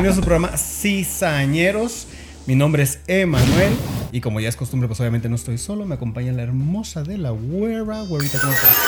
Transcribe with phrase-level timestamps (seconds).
[0.00, 2.06] bienvenidos a su programa Cizañeros.
[2.46, 3.70] Mi nombre es Emanuel
[4.12, 7.18] y como ya es costumbre, pues obviamente no estoy solo, me acompaña la hermosa de
[7.18, 8.00] la güera.
[8.02, 8.78] Güerita, ¿cómo estás?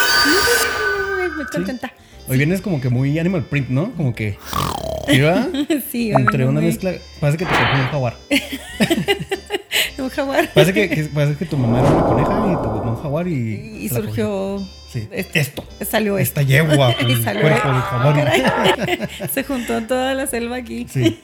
[1.35, 1.93] Muy contenta.
[2.27, 3.91] Hoy vienes como que muy animal print, ¿no?
[3.91, 4.39] Como que...
[5.07, 5.47] ¿Iba?
[5.91, 6.93] Sí, Entre una mezcla...
[7.19, 8.17] Parece que te cogió un jaguar.
[9.99, 10.49] Un jaguar.
[10.53, 13.27] Parece que, que- parece que tu mamá era una coneja y tu mamá un jaguar
[13.27, 13.31] y...
[13.85, 14.61] Y la cogió.
[14.93, 15.07] Sí.
[15.11, 15.65] este- Esto.
[15.89, 16.39] Salió esto.
[16.39, 17.69] Esta yegua Y salió- cuerpo.
[19.33, 20.85] Se juntó toda la selva aquí.
[20.89, 21.19] Sí.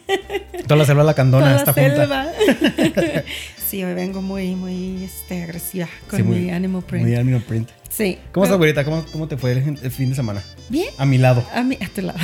[0.63, 2.33] Toda la selva lacandona Toda está la junta.
[2.75, 3.23] selva.
[3.69, 7.23] sí, hoy vengo muy, muy este, agresiva con Sí, mi animal print.
[7.23, 7.69] Muy print.
[7.89, 8.17] Sí.
[8.31, 8.83] ¿Cómo estás, güerita?
[8.85, 10.43] ¿Cómo, ¿Cómo te fue el, el fin de semana?
[10.69, 10.89] Bien.
[10.97, 11.43] A mi lado.
[11.53, 12.19] A mí, a tu lado.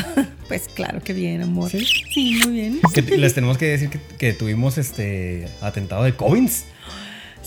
[0.48, 1.70] Pues claro que bien, amor.
[1.72, 1.86] ¿Sí?
[2.14, 2.80] Sí, muy bien.
[2.94, 6.50] Que les tenemos que decir que, que tuvimos este atentado de COVID.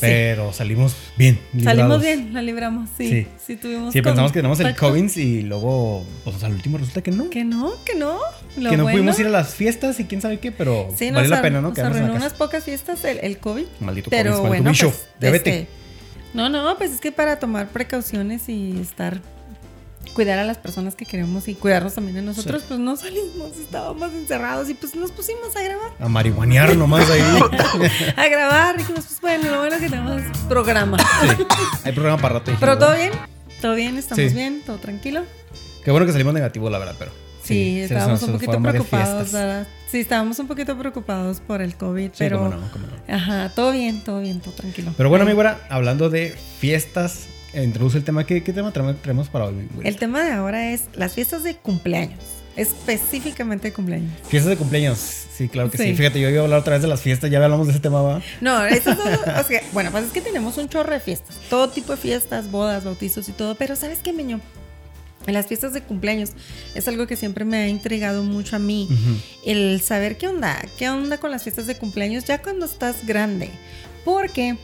[0.01, 1.39] Pero salimos bien.
[1.53, 1.79] librados.
[1.79, 3.09] Salimos bien, la libramos, sí.
[3.09, 3.27] Sí.
[3.47, 4.75] Sí, tuvimos Sí, pensamos que tenemos el.
[4.77, 7.31] COVID y luego, pues al último resulta que no.
[7.31, 8.19] Que no, que no.
[8.57, 11.11] Lo que no bueno- pudimos ir a las fiestas y quién sabe qué, pero Sí,
[11.11, 11.69] vale la pena, ¿no?
[11.71, 13.65] Nos arruinó unas pocas fiestas el, el COVID.
[13.81, 15.67] Maldito Pero COVID, bueno, pues, este,
[16.35, 19.21] no, no, pues es que para tomar precauciones y estar,
[20.15, 22.67] cuidar a las personas que queremos y cuidarnos también a nosotros, Sí.
[22.69, 25.93] pues no salimos, estábamos encerrados y pues nos pusimos a grabar.
[26.01, 27.21] A marihuanear nomás ahí.
[28.17, 30.99] A grabar, dijimos, pues bueno, lo bueno que tenemos programa.
[30.99, 31.45] sí.
[31.85, 32.53] Hay programa para rato.
[32.59, 33.13] Pero todo bien,
[33.61, 34.35] todo bien, estamos Sí.
[34.37, 35.23] bien, todo tranquilo.
[35.85, 37.13] Qué bueno que salimos negativo, la verdad, pero.
[37.43, 39.33] Sí, estábamos un poquito preocupados.
[39.33, 39.67] ¿verdad?
[39.91, 42.39] Sí, estábamos un poquito preocupados por el COVID, Sí, pero...
[42.39, 43.15] cómo no, cómo no.
[43.15, 44.93] Ajá, todo bien, todo bien, todo tranquilo.
[44.99, 48.25] Pero bueno, mi güera, hablando de fiestas, introduce el tema.
[48.25, 49.69] ¿Qué, qué tema traemos, traemos para hoy?
[49.83, 52.23] El tema de ahora es las fiestas de cumpleaños,
[52.57, 54.13] específicamente de cumpleaños.
[54.29, 54.99] Fiestas de cumpleaños.
[54.99, 55.85] Sí, claro que sí.
[55.85, 55.95] Sí.
[55.95, 58.03] Fíjate, yo iba a hablar otra vez de las fiestas, ya hablamos de ese tema,
[58.03, 58.21] ¿va?
[58.41, 61.69] No, eso es, o sea, bueno, pues es que tenemos un chorro de fiestas, todo
[61.69, 64.41] tipo de fiestas, bodas, bautizos y todo, pero ¿sabes qué, Meño?
[65.27, 66.31] En las fiestas de cumpleaños
[66.75, 68.89] es algo que siempre me ha intrigado mucho a mí,
[69.45, 73.51] el saber qué onda, qué onda con las fiestas de cumpleaños ya cuando estás grande,
[74.05, 74.57] porque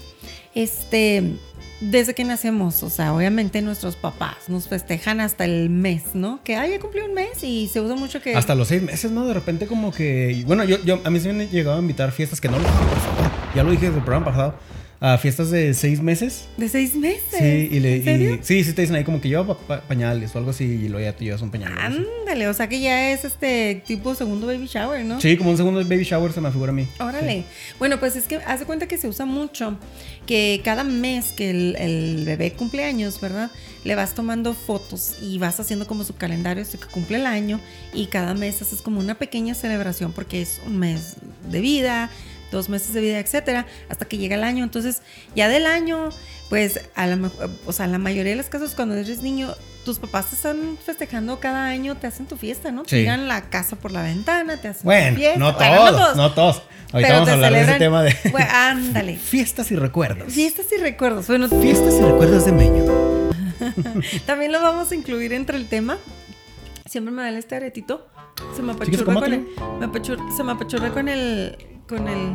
[0.55, 1.35] este
[1.81, 6.41] desde que nacemos, o sea, obviamente nuestros papás nos festejan hasta el mes, ¿no?
[6.43, 9.11] Que ay, ya cumplió un mes y se usa mucho que Hasta los seis meses,
[9.11, 9.27] ¿no?
[9.27, 10.45] De repente como que...
[10.47, 13.31] Bueno, yo, a mí se me han llegado a invitar fiestas que no lo favor.
[13.55, 14.55] Ya lo dije desde el programa pasado.
[15.00, 16.47] A fiestas de seis meses.
[16.56, 17.21] de seis meses.
[17.38, 18.34] Sí, y, le, ¿En serio?
[18.37, 20.65] y- sí, sí te dicen ahí como que lleva pa- pa- pañales o algo así
[20.65, 21.72] y luego ya tú llevas un pañal.
[21.77, 25.21] Ándale, o sea que ya es este tipo segundo baby shower, ¿no?
[25.21, 26.87] Sí, como un segundo baby shower se me figura a mí.
[27.00, 27.44] Órale.
[27.78, 29.77] Bueno, pues es que haz de cuenta que se usa mucho
[30.27, 33.50] que cada mes que el, el bebé cumple años, ¿verdad?
[33.84, 37.61] Le vas tomando fotos y vas haciendo como su calendario hasta que cumple el año
[37.93, 41.16] y cada mes haces como una pequeña celebración porque es un mes
[41.50, 42.09] de vida,
[42.55, 44.65] dos meses de vida, etcétera, hasta que llega el año.
[44.65, 45.03] Entonces,
[45.37, 46.09] ya del año,
[46.49, 47.31] pues a la,
[47.67, 49.55] o sea, la mayoría de los casos cuando eres niño,
[49.85, 52.83] tus papás te están festejando cada año, te hacen tu fiesta, ¿no?
[52.85, 52.97] Sí.
[52.97, 55.39] Tiran la casa por la ventana, te hacen tu Bueno, fiesta.
[55.39, 56.63] no Bueno, todos, no todos.
[56.93, 59.17] Ahorita pero vamos a hablar de ese tema de Bueno, ándale.
[59.19, 60.33] fiestas y recuerdos.
[60.33, 61.27] Fiestas y recuerdos.
[61.27, 62.85] Bueno, Fiestas y recuerdos de Meño.
[64.27, 65.99] también lo vamos a incluir entre el tema.
[66.89, 68.07] Siempre me da este aretito.
[68.55, 69.47] Se me apachurra con el,
[69.81, 71.57] me se me apachurra con el
[71.89, 72.34] con el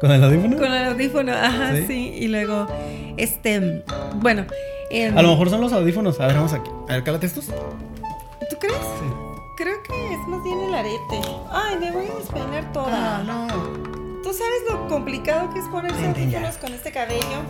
[0.00, 0.56] ¿Con el audífono?
[0.56, 1.84] con el audífono, ajá, ¿Sí?
[1.86, 2.66] sí, y luego
[3.16, 3.82] este,
[4.16, 4.44] bueno,
[4.90, 6.20] em, A lo mejor son los audífonos.
[6.20, 6.70] A ver, vamos aquí.
[6.88, 7.46] A ver, cálate estos.
[7.46, 8.76] ¿tú crees?
[8.76, 9.06] Sí.
[9.56, 11.20] Creo que es más bien el arete.
[11.50, 13.18] Ay, me voy a despeinar toda.
[13.18, 13.46] Ah, no.
[14.22, 16.38] ¿Tú sabes lo complicado que es ponerse Vente ya.
[16.38, 17.40] audífonos con este cabello?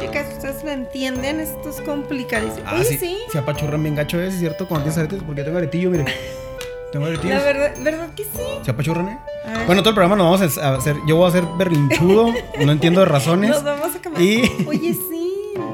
[0.00, 2.64] Chicas, ustedes lo entienden, esto es complicadísimo.
[2.66, 2.98] Ah, Oye, sí.
[2.98, 3.18] sí.
[3.30, 4.66] Se apachurran bien gacho, ¿es cierto?
[4.66, 6.04] Cuando tienes aretes, porque yo tengo aretillo, mire.
[6.92, 7.06] Tengo.
[7.08, 8.30] La verdad, ¿verdad que sí?
[8.62, 9.18] Se apachurran, ¿eh?
[9.66, 10.96] Bueno, todo el programa nos vamos a hacer.
[11.08, 13.50] Yo voy a hacer berlinchudo, no entiendo de razones.
[13.50, 14.22] Nos vamos a cambiar.
[14.22, 15.32] Y- Oye, sí,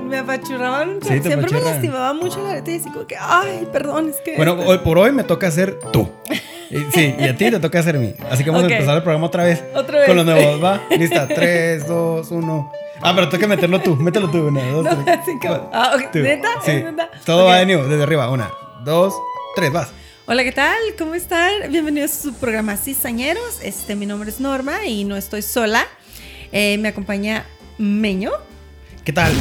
[0.09, 4.11] me apachurraban Sí, Siempre me lastimaba mucho la arete y así como que, ay, perdón,
[4.11, 4.37] es que.
[4.37, 6.09] Bueno, hoy por hoy me toca hacer tú.
[6.95, 8.15] Sí, y a ti te toca hacer a mí.
[8.31, 9.65] Así que vamos a empezar el programa otra vez.
[9.75, 10.07] Otra vez.
[10.07, 10.83] Con los nuevos, ¿va?
[10.91, 12.73] Lista, 3, 2, 1.
[13.01, 13.97] Ah, pero tengo que meterlo tú.
[13.97, 14.49] Mételo tú.
[14.49, 15.19] Una, dos, No, tres.
[15.23, 15.71] así como- Va.
[15.73, 16.11] ah, ok.
[16.13, 16.19] Tú.
[16.19, 16.49] ¿Neta?
[16.65, 16.71] Sí.
[16.73, 17.11] ¿Es neta?
[17.25, 18.29] Todo va de nuevo, desde arriba.
[18.31, 18.51] Una,
[18.85, 19.15] dos,
[19.57, 19.93] tres, vas.
[20.31, 20.77] Hola, ¿qué tal?
[20.99, 21.51] ¿Cómo están?
[21.71, 23.61] Bienvenidos a su programa Cizañeros.
[23.63, 25.87] Este, mi nombre es Norma y no estoy sola.
[26.53, 27.47] Eh, me acompaña
[27.79, 28.33] Meño.
[29.07, 29.33] ¿Qué tal?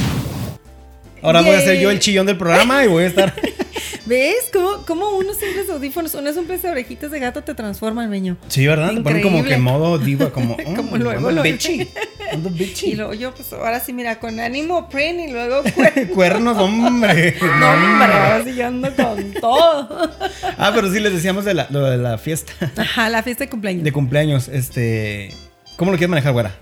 [1.22, 3.36] Ahora voy a ser yo el chillón del programa y voy a estar.
[4.08, 4.50] ¿Ves?
[4.54, 8.38] ¿Cómo, cómo unos simples audífonos, unos simples orejitas de gato te transforman, Meño?
[8.48, 8.94] Sí, ¿verdad?
[8.94, 9.64] Te ponen como que Increíble.
[9.64, 10.56] modo diva, como.
[10.76, 11.90] Como mm, luego, bitchy.
[12.32, 12.92] Ando bitchy.
[12.92, 16.14] Y luego yo, pues ahora sí, mira, con ánimo print y luego cuerno.
[16.16, 17.36] Cuernos, hombre.
[17.60, 20.10] No, hombre, ahora sí yo ando con todo.
[20.58, 23.50] Ah, pero sí les decíamos de la, lo de la fiesta Ajá, la fiesta de
[23.50, 23.84] cumpleaños.
[23.84, 24.48] de cumpleaños.
[24.48, 25.34] Este.
[25.76, 26.56] ¿Cómo lo quieres manejar, güera?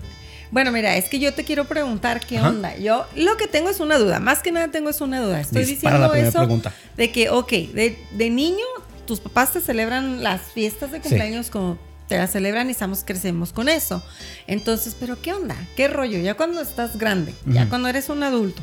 [0.50, 2.48] Bueno, mira, es que yo te quiero preguntar qué Ajá.
[2.50, 2.76] onda.
[2.76, 5.40] Yo lo que tengo es una duda, más que nada tengo es una duda.
[5.40, 6.72] Estoy Dispara diciendo eso pregunta.
[6.96, 8.64] de que, ok, de, de niño
[9.06, 11.78] tus papás te celebran las fiestas de cumpleaños como
[12.08, 14.02] te las celebran y estamos, crecemos con eso.
[14.46, 15.56] Entonces, pero ¿qué onda?
[15.76, 16.18] ¿Qué rollo?
[16.18, 18.62] Ya cuando estás grande, ya cuando eres un adulto,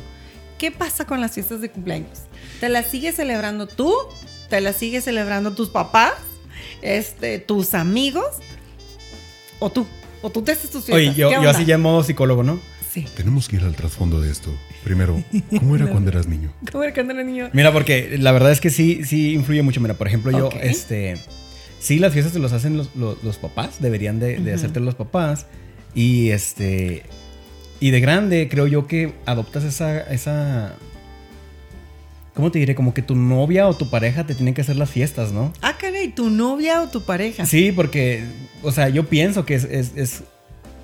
[0.58, 2.20] ¿qué pasa con las fiestas de cumpleaños?
[2.60, 3.94] ¿Te las sigues celebrando tú?
[4.48, 6.12] ¿Te las sigues celebrando tus papás?
[6.80, 8.26] Este, tus amigos?
[9.58, 9.86] ¿O tú?
[10.24, 10.94] ¿O tú te haces tus fiestas?
[10.94, 12.58] Oye, yo, ¿Qué yo así ya en modo psicólogo, ¿no?
[12.90, 13.04] Sí.
[13.14, 14.50] Tenemos que ir al trasfondo de esto.
[14.82, 15.22] Primero,
[15.58, 16.50] ¿cómo era cuando eras niño?
[16.72, 17.50] ¿Cómo era cuando era niño?
[17.52, 19.80] Mira, porque la verdad es que sí, sí influye mucho.
[19.82, 21.18] Mira, por ejemplo, yo, este.
[21.78, 23.82] Sí, las fiestas te los hacen los, los- los papás.
[23.82, 25.44] Deberían de, de hacerte los papás.
[25.94, 27.02] Y este.
[27.80, 30.00] Y de grande, creo yo que adoptas esa.
[30.00, 30.74] esa
[32.34, 32.74] ¿Cómo te diré?
[32.74, 35.52] Como que tu novia o tu pareja te tienen que hacer las fiestas, ¿no?
[35.62, 37.46] Ah, caray, ¿tu novia o tu pareja?
[37.46, 38.24] Sí, porque,
[38.64, 40.22] o sea, yo pienso que es, es- es-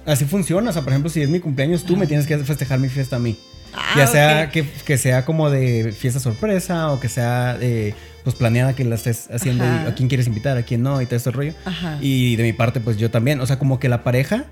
[0.06, 0.70] así funciona.
[0.70, 3.16] O sea, por ejemplo, si es mi cumpleaños, tú me tienes que festejar mi fiesta
[3.16, 3.36] a mí.
[3.72, 7.94] Ah, ya sea que, que sea como de fiesta sorpresa o que sea eh,
[8.24, 11.06] pues planeada que la estés haciendo y a quién quieres invitar, a quién no y
[11.06, 11.52] todo ese rollo.
[11.64, 11.96] Ajá.
[12.00, 13.40] Y de mi parte, pues yo también.
[13.40, 14.44] O sea, como que la pareja,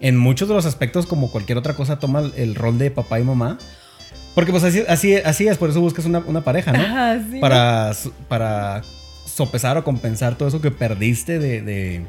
[0.00, 3.22] en muchos de los aspectos, como cualquier otra cosa, toma el- rol de papá y
[3.22, 3.56] mamá.
[4.34, 6.80] Porque pues así, así, así es, por eso buscas una, una pareja, ¿no?
[6.80, 7.38] Ajá, sí.
[7.38, 7.92] para,
[8.28, 8.82] para
[9.24, 12.04] sopesar o compensar todo eso que perdiste de, de,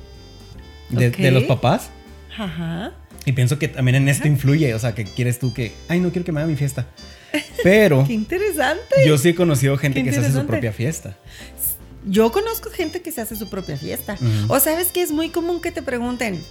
[0.89, 1.89] de- los papás.
[2.37, 2.93] Ajá.
[3.25, 6.11] Y pienso que también en esto influye, o sea, que quieres tú que, ay, no
[6.11, 6.87] quiero que me haga mi fiesta.
[7.63, 8.95] Pero Qué interesante.
[9.05, 11.17] yo sí he conocido gente que se hace su propia fiesta.
[12.05, 14.17] Yo conozco gente que se hace su propia fiesta.
[14.47, 16.41] O sabes que es muy común que te pregunten,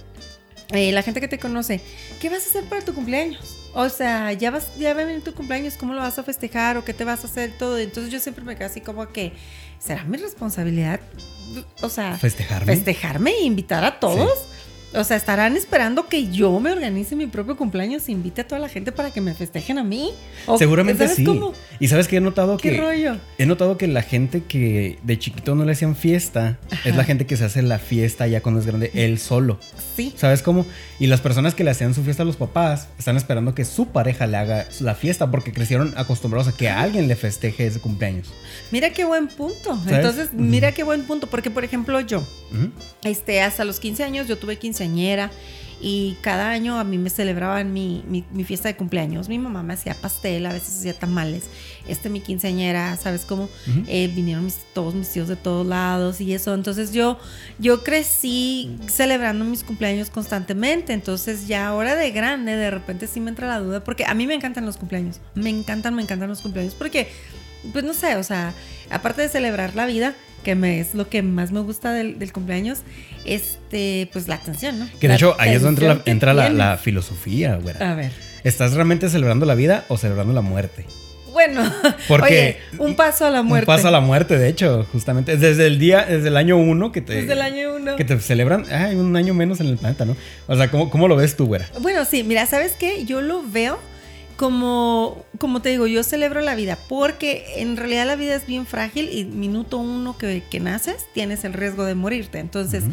[0.71, 1.81] eh, la gente que te conoce,
[2.21, 3.56] ¿qué vas a hacer para tu cumpleaños?
[3.73, 6.77] O sea, ya vas, ya va a venir tu cumpleaños, ¿cómo lo vas a festejar
[6.77, 7.77] o qué te vas a hacer todo?
[7.77, 9.33] Entonces yo siempre me quedo así como que,
[9.79, 10.99] ¿será mi responsabilidad?
[11.81, 12.73] O sea, Festejarme.
[12.75, 14.39] festejarme e invitar a todos.
[14.93, 18.59] O sea, estarán esperando que yo me organice mi propio cumpleaños e invite a toda
[18.59, 20.11] la gente para que me festejen a mí.
[20.45, 21.25] O- Seguramente ¿sabes sí.
[21.25, 21.53] cómo?
[21.79, 23.17] Y sabes que he notado ¿Qué que rollo?
[23.37, 26.89] he notado que la gente que de chiquito no le hacían fiesta Ajá.
[26.89, 29.59] es la gente que se hace la fiesta ya cuando es grande él solo.
[29.95, 30.13] Sí.
[30.15, 30.65] ¿Sabes cómo?
[30.99, 33.87] Y las personas que le hacían su fiesta a los papás están esperando que su
[33.89, 38.29] pareja le haga la fiesta porque crecieron acostumbrados a que alguien le festeje ese cumpleaños.
[38.71, 39.75] Mira qué buen punto.
[39.83, 39.93] ¿Sabes?
[39.93, 41.27] Entonces, mira qué buen punto.
[41.27, 42.23] Porque, por ejemplo, yo,
[43.03, 44.57] este, hasta los 15 años yo tuve
[44.87, 45.31] quinceañera
[45.79, 49.29] y cada año a mí me celebraban mi, mi- mi fiesta de cumpleaños.
[49.29, 51.43] Mi mamá me hacía pastel, a veces hacía tamales.
[51.87, 53.47] Este, mi quinceañera, ¿sabes cómo?
[53.87, 56.55] Eh, vinieron mis- todos mis tíos de todos lados y eso.
[56.55, 57.19] Entonces yo,
[57.59, 60.93] yo crecí celebrando mis cumpleaños constantemente.
[60.93, 63.83] Entonces ya ahora de grande, de repente sí me entra la duda.
[63.83, 65.19] Porque a mí me encantan los cumpleaños.
[65.35, 66.73] Me encantan, me encantan los cumpleaños.
[66.73, 67.07] Porque,
[67.71, 68.51] pues no sé, o sea,
[68.89, 70.15] aparte de celebrar la vida,
[70.47, 72.79] que me, es lo que más me gusta del, del cumpleaños,
[73.25, 74.87] este, pues la atención, ¿no?
[74.97, 76.57] Que de La hecho ahí es donde entra, la, que entra la, tienes.
[76.57, 77.91] la filosofía, güera.
[77.91, 78.13] A ver.
[78.45, 80.85] ¿Estás realmente celebrando la vida o celebrando la muerte?
[81.33, 81.69] Bueno,
[82.07, 83.69] Porque oye, un paso a la muerte.
[83.69, 85.33] Un paso a la muerte, de hecho, justamente.
[85.33, 87.15] Es Desde el día, desde el año uno que te.
[87.15, 87.97] Desde el año uno.
[87.97, 88.63] Que te celebran.
[88.71, 90.15] Ay, un año menos en el planeta, ¿no?
[90.47, 91.67] O sea, ¿cómo, cómo lo ves tú, güera?
[91.81, 93.03] Bueno, sí, mira, ¿sabes qué?
[93.03, 93.79] Yo lo veo
[94.37, 98.65] como, como te digo, yo celebro la vida porque en realidad la vida es bien
[98.65, 102.39] frágil y minuto uno que, que naces tienes el riesgo de morirte.
[102.39, 102.83] Entonces,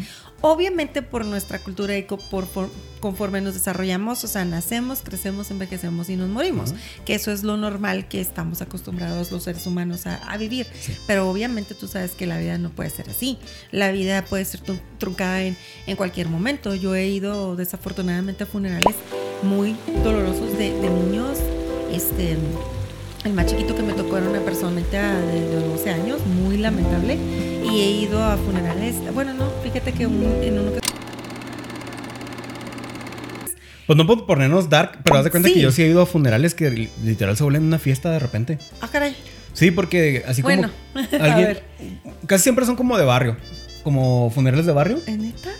[0.51, 2.69] obviamente por nuestra cultura y por, por-
[2.99, 7.57] conforme nos desarrollamos, o sea, nacemos, crecemos, envejecemos y nos morimos, que eso es lo
[7.57, 10.67] normal que estamos acostumbrados los seres humanos a, a vivir.
[11.07, 13.37] Pero obviamente tú sabes que la vida no puede ser así.
[13.71, 16.75] La vida puede ser tru- truncada en, en cualquier momento.
[16.75, 18.95] Yo he ido desafortunadamente a funerales
[19.43, 21.37] muy dolorosos de, de niños.
[21.91, 22.37] Este,
[23.25, 27.15] el más chiquito que me tocó era una personita de, de 12 años, muy lamentable.
[27.63, 28.95] Y he ido a funerales.
[29.13, 30.79] Bueno, no, fíjate que un- en uno que
[33.87, 35.55] Pues no puedo ponernos dark, pero haz de cuenta Sí.
[35.55, 38.17] que yo sí he ido a funerales que li- literal se vuelven una fiesta de
[38.19, 38.57] repente.
[38.81, 39.15] Ah, caray.
[39.53, 40.55] Sí, porque así como.
[40.55, 40.71] Bueno,
[41.21, 41.63] a ver.
[42.27, 43.37] Casi siempre son como de barrio.
[43.83, 44.99] Como funerales de barrio.
[45.05, 45.51] ¿En neta?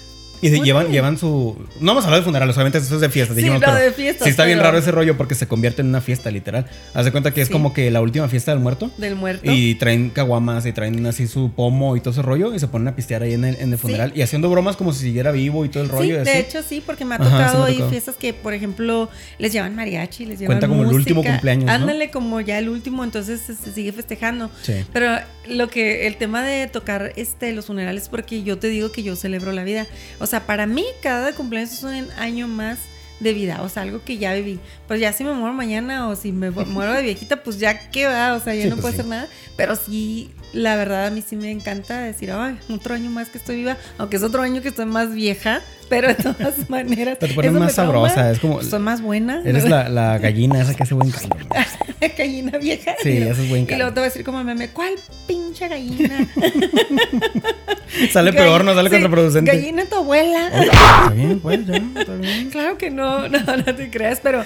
[0.42, 1.56] Y de- llevan, llevan su.
[1.80, 3.36] No vamos a hablar de funerales, obviamente eso es de fiestas.
[3.36, 5.82] Sí, dijimos, no, pero de fiestas, Sí, está bien raro ese rollo porque se convierte
[5.82, 6.66] en una fiesta, literal.
[6.94, 7.54] Haz de cuenta que es Sí.
[7.54, 8.92] como que la última fiesta del muerto.
[8.98, 9.52] Del muerto.
[9.52, 12.88] Y traen caguamas y traen así su pomo y todo ese rollo y se ponen
[12.90, 15.66] a pistear ahí en el, en el funeral y haciendo bromas como si siguiera vivo
[15.66, 16.04] y todo el rollo.
[16.04, 16.32] Sí, y así.
[16.32, 17.90] de hecho sí, porque me ha Ajá, sí me ha tocado ir tocado.
[17.92, 21.72] fiestas que, por ejemplo, les llevan mariachi, les llevan Cuenta como el último cumpleaños, ¿no?
[21.72, 24.50] Ándale como ya el último, entonces se, se sigue festejando.
[24.62, 24.74] Sí.
[24.94, 25.16] Pero
[25.48, 29.16] lo que el tema de tocar este los funerales porque yo te digo que yo
[29.16, 29.86] celebro la vida.
[30.20, 32.78] O sea, para mí cada cumpleaños es un año más
[33.20, 34.60] de vida, o sea, algo que ya viví.
[34.88, 38.08] Pues ya si me muero mañana o si me muero de viejita, pues ya qué
[38.08, 39.00] va, o sea, ya Sí, no pues puedo sí.
[39.00, 39.28] hacer nada.
[39.56, 43.38] Pero sí, la verdad a mí sí me encanta decir, ay, otro año más que
[43.38, 47.18] estoy viva, aunque es otro año que estoy más vieja, pero de todas maneras.
[47.18, 49.42] Te pones más sabrosa, es como- Soy más buena.
[49.46, 51.38] Eres la, la gallina esa que hace buen caldo.
[52.18, 52.96] gallina vieja.
[53.02, 54.94] Sí, eso es buen Y luego te va a decir como meme, ¿cuál
[55.28, 56.28] pinche gallina?
[58.12, 59.52] Sale peor, no sale Sí, contraproducente.
[59.52, 60.48] Gallina tu abuela.
[60.48, 62.50] Está bien, pues ya, está bien.
[62.50, 64.44] Claro que no, no, no te creas, pero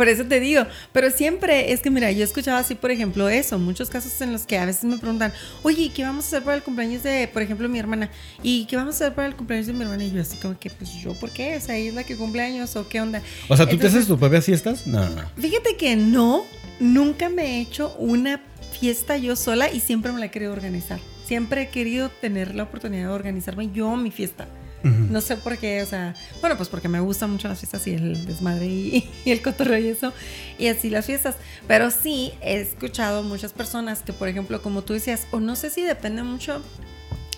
[0.00, 0.64] por eso te digo,
[0.94, 4.32] pero siempre es que mira, yo he escuchado así, por ejemplo, eso, muchos casos en
[4.32, 5.30] los que a veces me preguntan,
[5.62, 8.08] oye, ¿y ¿qué vamos a hacer para el cumpleaños de, por ejemplo, mi hermana?
[8.42, 10.02] ¿Y qué vamos a hacer para el cumpleaños de mi hermana?
[10.02, 11.54] Y yo así como que, pues yo, ¿por qué?
[11.54, 13.20] O sea, ella es la que cumpleaños o qué onda.
[13.46, 14.86] O sea, ¿tú te haces tus propias fiestas?
[14.86, 15.22] No, no.
[15.36, 16.46] Fíjate que no,
[16.78, 18.40] nunca me he hecho una
[18.80, 20.98] fiesta yo sola y siempre me la he querido organizar.
[21.26, 24.48] Siempre he querido tener la oportunidad de organizarme yo mi fiesta.
[24.82, 27.94] No sé por qué, o sea, bueno, pues porque me gustan mucho las fiestas y
[27.94, 30.12] el desmadre y, y el cotorreo y eso,
[30.58, 31.36] y así las fiestas.
[31.66, 35.70] Pero sí he escuchado muchas personas que, por ejemplo, como tú decías, o no sé
[35.70, 36.62] si depende mucho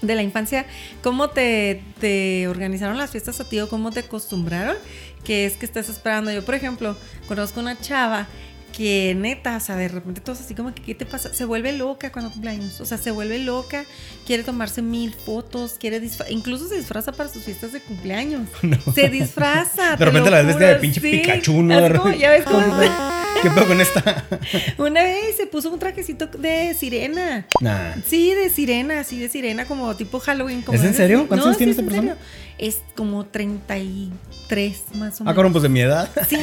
[0.02, 0.66] de la infancia,
[1.02, 4.76] cómo te, te organizaron las fiestas a ti o cómo te acostumbraron,
[5.24, 6.30] que es que estás esperando.
[6.32, 6.96] Yo, por ejemplo,
[7.28, 8.26] conozco una chava
[8.72, 11.32] que neta, o sea, de repente todos así como que, ¿qué te pasa?
[11.32, 13.84] Se vuelve loca cuando cumple años, o sea, se vuelve loca,
[14.26, 16.00] quiere tomarse mil fotos, quiere
[16.30, 18.48] incluso se disfraza para sus fiestas de cumpleaños.
[18.94, 19.92] Se disfraza.
[19.92, 21.10] De te repente la ves de pinche sí.
[21.10, 21.98] Pikachu, ¿no?
[21.98, 22.60] Como, ya ves cómo
[23.42, 24.24] ¿Qué pedo con esta?
[24.78, 27.46] Una vez se puso un trajecito de sirena.
[27.60, 27.94] Nah.
[28.06, 30.62] Sí, de sirena, así de sirena, como tipo Halloween.
[30.62, 31.26] Como ¿Es en serio?
[31.26, 32.12] ¿Cuántos No, años tiene sí, esta persona?
[32.14, 32.26] serio.
[32.58, 35.34] Es como 33 más o Ah, menos.
[35.34, 36.08] cabrón, pues de mi edad.
[36.28, 36.36] Sí.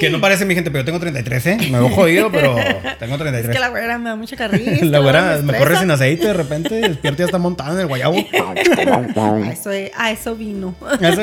[0.00, 1.58] Que no parece mi gente, pero yo tengo 33, ¿eh?
[1.76, 2.54] Me veo jodido, pero
[2.98, 3.50] tengo Es 33.
[3.54, 4.72] que la güera me da mucha carrilla.
[4.72, 5.58] es La güera me estresa.
[5.58, 8.16] corre sin aceite de repente, despierto y ya está montada en el guayabo.
[8.26, 10.74] A eso, a eso vino.
[11.00, 11.22] Eso-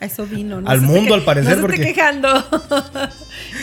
[0.00, 0.58] A eso vino.
[0.58, 2.28] Al se esté mundo, que- al parecer, No se porque- esté quejando.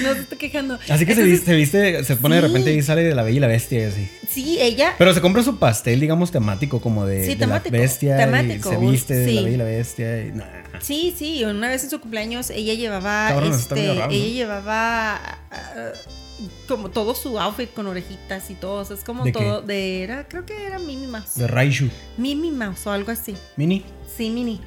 [0.04, 0.80] No se esté quejando.
[0.89, 2.48] Así que se viste, se viste, se pone de sí.
[2.48, 4.10] repente y sale de la bella y la bestia y así.
[4.30, 4.94] Sí, ella.
[4.98, 8.18] Pero se compra su pastel, digamos, temático, como de, Sí, de temático, la bestia.
[8.18, 9.36] temático, Y se viste de sí.
[9.36, 10.22] la bella y la bestia.
[10.25, 10.46] Y, nah.
[10.82, 14.12] Sí, sí, una vez en su cumpleaños ella llevaba, Cabrón, este, raro, ¿no?
[14.13, 15.92] ella llevaba ah,
[16.68, 20.04] como todo su outfit con orejitas y todo, o sea, es como ¿De todo de
[20.04, 21.89] era, creo que era Minnie Mouse, De Raishu.
[22.18, 23.84] Minnie Mouse o algo así, Mini.
[24.15, 24.60] sí, Minnie,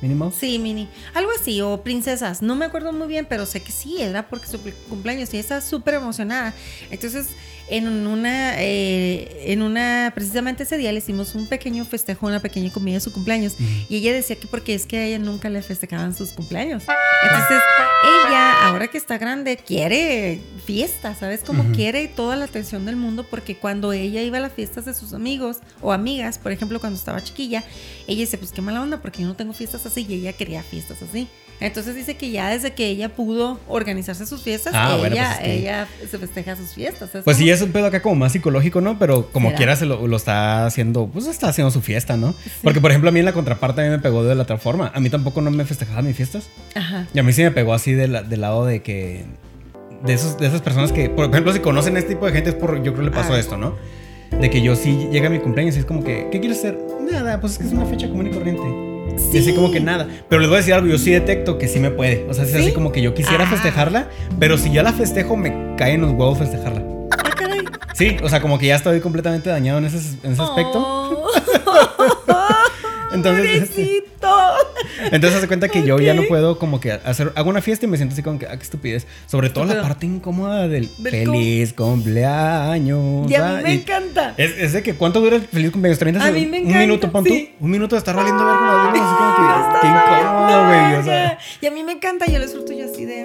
[0.00, 0.34] Minnie Mouse.
[0.34, 4.00] sí, Minnie, algo así o princesas, no me acuerdo muy bien, pero sé que sí
[4.02, 6.54] era porque su cumpleaños y ella estaba súper emocionada,
[6.90, 7.28] entonces
[7.68, 12.70] en una, eh, en una, precisamente ese día le hicimos un pequeño festejo, una pequeña
[12.70, 13.54] comida de su cumpleaños.
[13.88, 16.84] Y ella decía que porque es que a ella nunca le festejaban sus cumpleaños.
[17.22, 17.62] Entonces,
[18.26, 21.40] ella, ahora que está grande, quiere fiesta, ¿sabes?
[21.40, 24.94] Como quiere toda la atención del mundo, porque cuando ella iba a las fiestas de
[24.94, 27.64] sus amigos o amigas, por ejemplo, cuando estaba chiquilla,
[28.06, 30.62] ella dice, pues qué mala onda, porque yo no tengo fiestas así, y ella quería
[30.62, 31.28] fiestas así.
[31.64, 35.28] Entonces dice que ya desde que ella pudo organizarse sus fiestas, Ah, ella, bueno, pues
[35.30, 37.14] es que- ella se festeja sus fiestas.
[37.14, 38.98] Es Pues sí, es un pedo acá como más psicológico, ¿no?
[38.98, 39.56] Pero como ¿Será?
[39.56, 42.34] quiera se lo, lo está haciendo, pues está haciendo su fiesta, ¿no?
[42.62, 44.58] Porque, por ejemplo, a mí en la contraparte a mí me pegó de la otra
[44.58, 44.90] forma.
[44.94, 46.48] A mí tampoco no me festejaban mis fiestas.
[46.74, 47.06] Ajá.
[47.14, 49.24] Y a mí sí me pegó así de la- del lado de que...
[50.04, 52.56] De, esos, de esas personas que, por ejemplo, si conocen este tipo de gente es
[52.56, 53.38] por, yo creo que le pasó Ah.
[53.38, 53.76] esto, ¿no?
[54.32, 56.76] De que yo sí llega mi cumpleaños y es como que, ¿qué quieres hacer?
[57.08, 58.91] Nada, pues es que es una fecha común y corriente.
[59.32, 59.54] Y así Sí.
[59.54, 60.06] como que nada.
[60.28, 62.26] Pero les voy a decir algo, yo sí detecto que sí me puede.
[62.28, 62.72] O sea, es así ¿Sí?
[62.72, 63.50] como que yo quisiera Ah.
[63.50, 66.82] festejarla, pero si ya la festejo, me caen los huevos festejarla.
[67.10, 67.60] Ah, caray.
[67.94, 71.24] Sí, o sea, como que ya estoy completamente dañado en ese, en ese aspecto.
[73.12, 74.28] Entonces, Pobrecito.
[75.12, 77.88] entonces hace cuenta que yo ya no puedo como que hacer, hago una fiesta y
[77.88, 79.06] me siento así como que, ah, qué estupidez.
[79.26, 83.30] Sobre todo la parte incómoda del, Del feliz cumpleaños.
[83.30, 84.34] Y a mí me y encanta.
[84.36, 85.98] Es, es de que, ¿cuánto dura el feliz cumpleaños?
[85.98, 86.50] 30 A mí segundos.
[86.50, 87.54] me Un encanta, minuto, pon sí.
[87.60, 90.94] Un minuto de estar valiendo ver con las así como que, qué incómodo, güey.
[90.94, 91.38] O sea.
[91.60, 93.22] Y a mí me encanta, yo lo disfruto yo así de.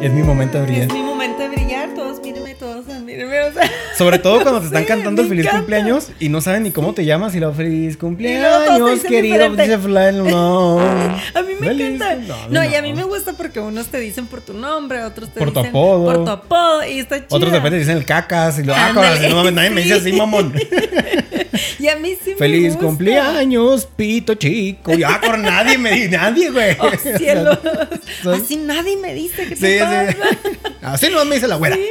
[0.00, 0.86] es mi momento de brillar.
[0.88, 2.47] Es mi momento de brillar, todos mírenme,
[2.84, 3.70] todos mírenme, o sea.
[3.96, 5.58] Sobre todo cuando te están Sí, cantando el me feliz encanta.
[5.60, 10.78] cumpleaños y no saben ni cómo te llamas y lo feliz cumpleaños, querido, dice no.
[11.34, 12.36] A mí me Feliz encanta.
[12.50, 15.38] No, y a mí me gusta porque unos te dicen por tu nombre, otros te
[15.40, 16.04] Por tu dicen apodo.
[16.04, 17.36] por tu apodo y está chido.
[17.36, 20.04] Otros de repente dicen el cacas y lo ah, cabrón, no nadie me dice así,
[20.10, 20.16] sí.
[20.16, 20.52] mamón.
[21.80, 22.86] Y a mí sí me Feliz gusta.
[22.86, 24.92] cumpleaños, pito chico.
[24.94, 26.76] Ya, por nadie me dice, nadie, güey.
[26.78, 27.58] Oh, cielo.
[28.22, 29.78] soy- Así nadie me dice que te sí.
[29.80, 30.16] pasa.
[30.82, 31.76] Así no me dice la güera.
[31.76, 31.82] Sí.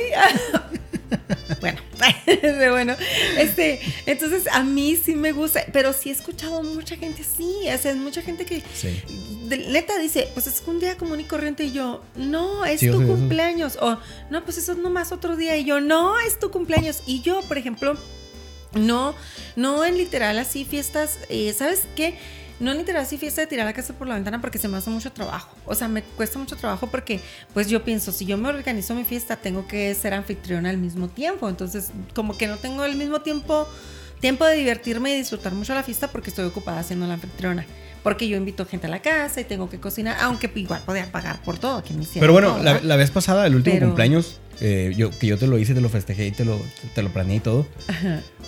[2.25, 2.95] bueno, de bueno,
[3.37, 7.77] este, entonces a mí sí me gusta, pero sí he escuchado mucha gente así, o
[7.77, 9.01] sea, mucha gente que Sí.
[9.47, 12.89] de- neta dice, pues es un día común y corriente y yo, no, es Sí,
[12.91, 13.97] tu cumpleaños, o
[14.29, 17.41] no, pues eso es nomás otro día y yo, no, es tu cumpleaños y yo,
[17.47, 17.97] por ejemplo,
[18.73, 19.15] no,
[19.55, 22.17] no en literal así fiestas, eh, ¿sabes qué?
[22.59, 24.77] No en literal así fiesta de tirar la casa por la ventana porque se me
[24.77, 25.55] hace mucho trabajo.
[25.65, 27.21] O sea, me cuesta mucho trabajo porque
[27.53, 31.07] pues yo pienso, si yo me organizo mi fiesta, tengo que ser anfitriona al mismo
[31.07, 31.47] tiempo.
[31.49, 33.67] Entonces, como que no tengo el mismo tiempo
[34.19, 37.65] tiempo de divertirme y disfrutar mucho la fiesta porque estoy ocupada siendo la anfitriona.
[38.07, 41.41] Porque yo invito gente a la casa y tengo que cocinar, aunque igual podía pagar
[41.41, 44.93] por todo, que me Pero bueno, todo, la, vez pasada, el último Pero- cumpleaños, eh,
[44.95, 46.57] yo, que yo te lo hice, te lo festejé y te lo,
[46.95, 47.67] te lo planeé y todo.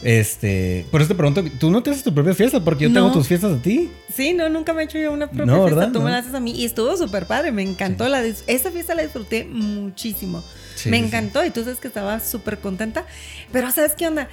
[0.02, 2.64] Este, por eso te pregunto, ¿tú no te haces tu propia fiesta?
[2.64, 3.92] Porque yo tengo tus fiestas a ti.
[4.16, 5.92] Sí, no, nunca me he hecho yo una propia No, fiesta.
[5.92, 7.52] Tú me la haces a mí y estuvo súper padre.
[7.52, 8.08] Me encantó.
[8.08, 10.42] La esa fiesta la disfruté muchísimo.
[10.76, 11.04] Sí, me sí.
[11.06, 13.06] encantó y tú sabes que estaba súper contenta.
[13.52, 14.30] Pero ¿sabes qué onda?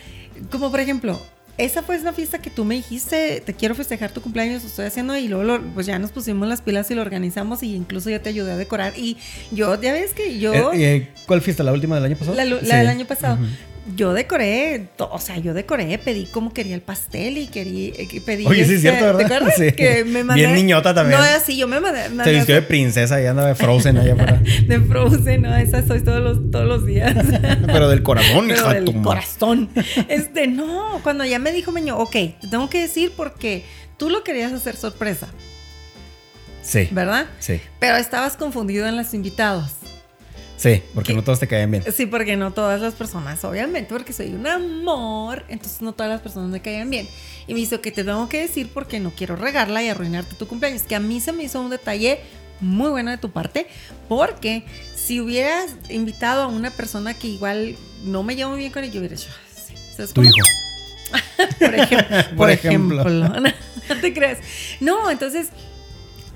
[0.53, 1.21] Como por ejemplo,
[1.59, 4.87] esa fue una fiesta que tú me dijiste, te quiero festejar tu cumpleaños, lo estoy
[4.87, 8.11] haciendo y luego lo- pues ya nos pusimos las pilas y lo organizamos y incluso
[8.11, 8.93] yo te ayudé a decorar.
[8.97, 9.17] Y
[9.53, 10.53] yo, ya ves que yo...
[10.73, 11.63] Eh, eh, ¿Cuál fiesta?
[11.63, 12.37] ¿La última del año pasado?
[12.37, 12.67] La, la Sí.
[12.67, 13.39] del año pasado.
[13.95, 18.45] Yo decoré, o sea, yo decoré, pedí como quería el pastel y quería, eh, pedí.
[18.45, 19.19] Oye, sí es este, cierto, ¿verdad?
[19.19, 19.55] ¿Te acuerdas?
[19.57, 19.73] Sí.
[19.73, 20.43] Que me mandé.
[20.43, 21.21] Bien niñota también.
[21.21, 22.25] No, así, yo me mandé.
[22.25, 24.43] Se vistió de princesa y anda de Frozen allá afuera.
[24.67, 27.15] de Frozen, no, esa soy todos los, todos los días.
[27.67, 29.71] Pero del corazón, Pero de del corazón.
[30.09, 33.65] Este, no, cuando ya me dijo Meño, ok, te tengo que decir porque
[33.97, 35.29] tú lo querías hacer sorpresa,
[36.63, 36.89] Sí.
[36.91, 37.27] ¿verdad?
[37.39, 37.61] Sí.
[37.79, 39.71] Pero estabas confundido en los invitados.
[40.57, 41.17] Sí, porque ¿Qué?
[41.17, 41.85] no todos te caen bien.
[41.95, 46.21] Sí, porque no todas las personas, obviamente, porque soy un amor, entonces no todas las
[46.23, 47.07] personas me caían bien.
[47.47, 50.47] Y me hizo que te tengo que decir porque no quiero regarla y arruinarte tu
[50.49, 50.83] cumpleaños.
[50.83, 52.21] Que a mí se me hizo un detalle
[52.61, 53.67] muy bueno de tu parte,
[54.09, 58.93] porque si hubieras invitado a una persona que igual no me llevo bien con ella,
[58.95, 60.33] yo hubiera dicho, "Ay, sí", ¿sabes Tu hijo.
[61.61, 62.17] Por ejemplo.
[62.31, 63.01] por Por ejemplo.
[63.03, 63.43] ejemplo.
[63.89, 64.39] No te creas.
[64.81, 65.49] No, entonces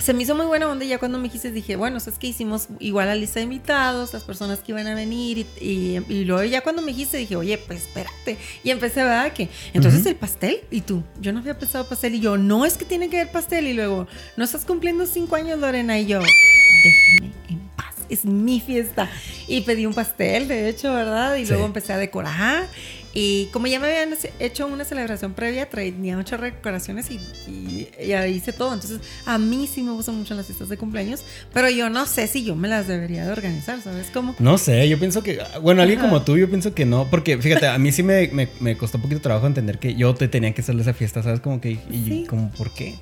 [0.01, 2.27] se me hizo muy buena onda y ya cuando me dijiste dije, bueno, es que
[2.27, 6.25] hicimos igual la lista de invitados, las personas que iban a venir y, y- y
[6.25, 8.37] luego ya cuando me dijiste dije, oye, pues espérate.
[8.65, 9.33] Y empecé, ¿verdad?
[9.33, 10.09] Que entonces Ujú.
[10.11, 13.09] el pastel y tú, yo no había pensado pastel y yo, no es que tiene
[13.11, 17.59] que haber pastel y luego, no estás cumpliendo cinco años, Lorena, y yo, déjame en
[17.77, 19.11] paz, es mi fiesta.
[19.49, 21.37] Y pedí un pastel, de hecho, ¿verdad?
[21.37, 21.51] Y Sí.
[21.51, 22.67] luego empecé a decorar.
[23.13, 27.15] Y como ya me habían hecho una celebración previa, traía muchas decoraciones y,
[27.51, 28.73] y, y hice todo.
[28.73, 32.27] Entonces, a mí sí me gustan mucho las fiestas de cumpleaños, pero yo no sé
[32.29, 34.37] si yo me las debería de organizar, ¿sabes cómo?
[34.39, 35.41] No sé, yo pienso que.
[35.61, 36.09] Bueno, alguien Ajá.
[36.09, 37.09] como tú, yo pienso que no.
[37.11, 40.15] Porque fíjate, a mí sí me, me, me costó un poquito trabajo entender que yo
[40.15, 41.41] te tenía que hacerle esa fiesta, ¿sabes?
[41.41, 41.71] Como que.
[41.91, 42.27] Y Sí.
[42.29, 42.95] como, ¿por qué?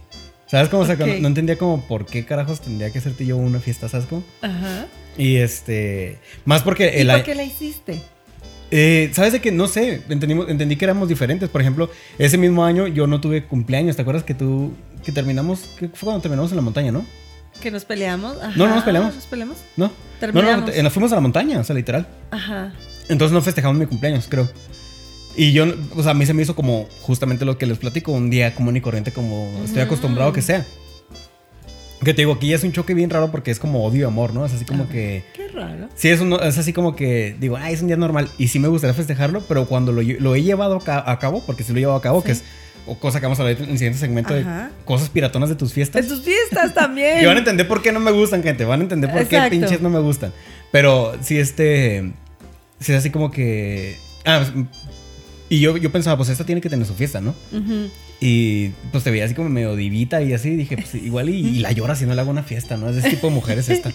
[0.47, 0.85] ¿Sabes cómo?
[0.85, 3.89] O sea, no, no entendía como por qué carajos tendría que hacerte yo una fiesta,
[3.91, 4.25] ¿sabes cómo?
[4.41, 4.87] Ajá.
[5.19, 6.19] Y este.
[6.47, 7.09] Más porque ¿Y el.
[7.09, 8.01] por qué la hiciste?
[8.71, 11.49] Eh, ¿Sabes de que No sé, entendimos, entendí que éramos diferentes.
[11.49, 13.97] Por ejemplo, ese mismo año yo no tuve cumpleaños.
[13.97, 14.73] ¿Te acuerdas que tú,
[15.05, 17.05] que terminamos, que fue cuando terminamos en la montaña, ¿no?
[17.61, 18.37] Que nos peleamos.
[18.37, 18.53] Ajá.
[18.57, 19.15] No, no nos peleamos.
[19.15, 19.57] Nos peleamos.
[19.77, 19.91] No.
[20.33, 22.07] No, no, nos fuimos a la montaña, o sea, literal.
[22.31, 22.73] Ajá.
[23.09, 24.49] Entonces no festejamos mi cumpleaños, creo.
[25.37, 28.13] Y yo, o sea, a mí se me hizo como justamente lo que les platico,
[28.13, 30.67] un día común y corriente como estoy acostumbrado que sea.
[32.05, 34.05] Que te digo, aquí ya es un choque bien raro porque es como odio y
[34.05, 34.47] amor, ¿no?
[34.47, 34.89] Es así como Ah.
[34.91, 35.25] que...
[35.35, 35.89] Qué raro.
[35.97, 38.29] Sí, es, un- es así como que digo, ay, es un día normal.
[38.39, 41.43] Y sí me gustaría festejarlo, pero cuando lo, lo he llevado a, ca- a cabo,
[41.45, 42.27] porque sí lo he llevado a cabo, Sí.
[42.27, 42.45] que es
[42.87, 44.65] o cosa que vamos a ver en el siguiente segmento Ajá.
[44.69, 46.03] de cosas piratonas de tus fiestas.
[46.05, 47.19] En tus fiestas también.
[47.23, 48.65] Y van a entender por qué no me gustan, gente.
[48.65, 50.33] Van a entender por qué pinches no me gustan.
[50.73, 52.13] Pero sí, este.
[52.81, 53.97] Sí, es así como que.
[54.25, 54.67] Ah, pues,
[55.51, 57.35] y yo, yo pensaba, pues esta tiene que tener su fiesta, ¿no?
[58.21, 60.51] Y pues te veía así como medio divita y así.
[60.57, 62.89] Dije, pues igual y, y la llora si no le hago una fiesta, ¿no?
[62.89, 63.93] Es de ese tipo de mujer es esta.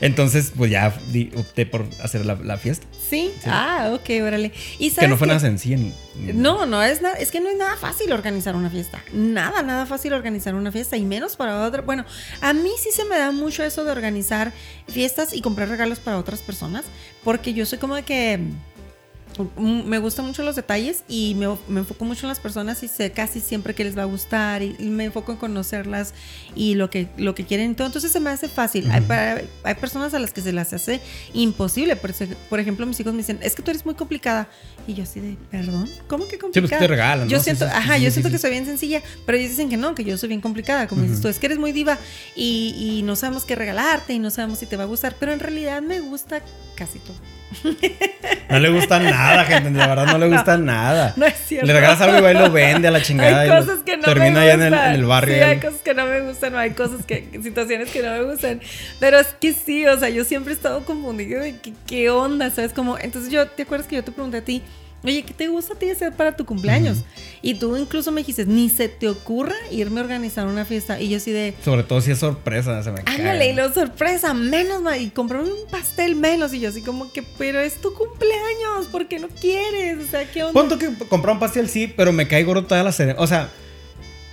[0.00, 0.92] Entonces, pues ya
[1.36, 2.84] opté por hacer la, la fiesta.
[3.08, 3.30] ¿Sí?
[3.46, 4.50] Ah, ok, órale.
[4.78, 5.92] ¿Y Que no fue nada sencilla ni.
[6.18, 9.02] ni- No, no es nada, es que no es nada fácil organizar una fiesta.
[9.12, 11.80] Nada, nada fácil organizar una fiesta y menos para otra.
[11.82, 12.04] Bueno,
[12.40, 14.52] a mí sí se me da mucho eso de organizar
[14.88, 16.84] fiestas y comprar regalos para otras personas,
[17.22, 18.40] porque yo soy como de que
[19.56, 23.10] me gustan mucho los detalles y me, me enfoco mucho en las personas y sé
[23.12, 26.14] casi siempre que les va a gustar y, y me enfoco en conocerlas
[26.54, 27.86] y lo que, lo que quieren todo.
[27.86, 28.90] Entonces se me hace fácil.
[28.90, 31.00] hay, para- hay personas a las que se las hace
[31.32, 31.96] imposible.
[31.96, 34.48] Por, ejemplo, mis hijos me dicen, es que tú eres muy complicada.
[34.86, 36.80] Y yo así de, perdón, ¿cómo que Sí, pues complicada?
[36.82, 37.28] te regalan.
[37.28, 39.76] Yo siento, sí, sí, ajá, yo siento que soy bien sencilla, pero ellos dicen que
[39.76, 41.98] no, que yo soy bien complicada, como dices tú, es que eres muy diva
[42.36, 45.32] y, y no sabemos qué regalarte y no sabemos si te va a gustar, pero
[45.32, 46.42] en realidad me gusta
[46.76, 47.16] casi todo.
[48.48, 49.70] No le gusta nada, gente.
[49.70, 51.12] La verdad, no le gusta nada.
[51.16, 51.66] No es cierto.
[51.66, 53.40] Le regalas algo y va y lo vende a la chingada.
[53.40, 55.34] Hay y lo- cosas que no termina me allá en el, en el barrio.
[55.34, 58.60] Sí, hay cosas que no me gustan, hay cosas que, situaciones que no me gustan.
[59.00, 62.50] Pero es que sí, o sea, yo siempre he estado confundido de que, qué onda,
[62.50, 62.72] ¿sabes?
[62.72, 64.62] Como, entonces yo, ¿te acuerdas que yo te pregunté a ti?
[65.04, 67.04] Oye, ¿qué te gusta a ti hacer para tu cumpleaños?
[67.42, 70.98] Y tú incluso me dijiste, ni se te ocurra irme a organizar una fiesta.
[70.98, 74.32] Y yo así de, Sobre todo si es sorpresa, se me ándale, y lo sorpresa,
[74.32, 74.98] menos mal.
[74.98, 76.54] Y comprarme un pastel menos.
[76.54, 79.98] Y yo así como que, pero es tu cumpleaños, ¿por qué no quieres?
[79.98, 80.58] O sea, ¿qué onda?
[80.58, 83.22] Punto que comprar un pastel sí, pero me cae gordo toda la ceremonia.
[83.22, 83.50] O sea,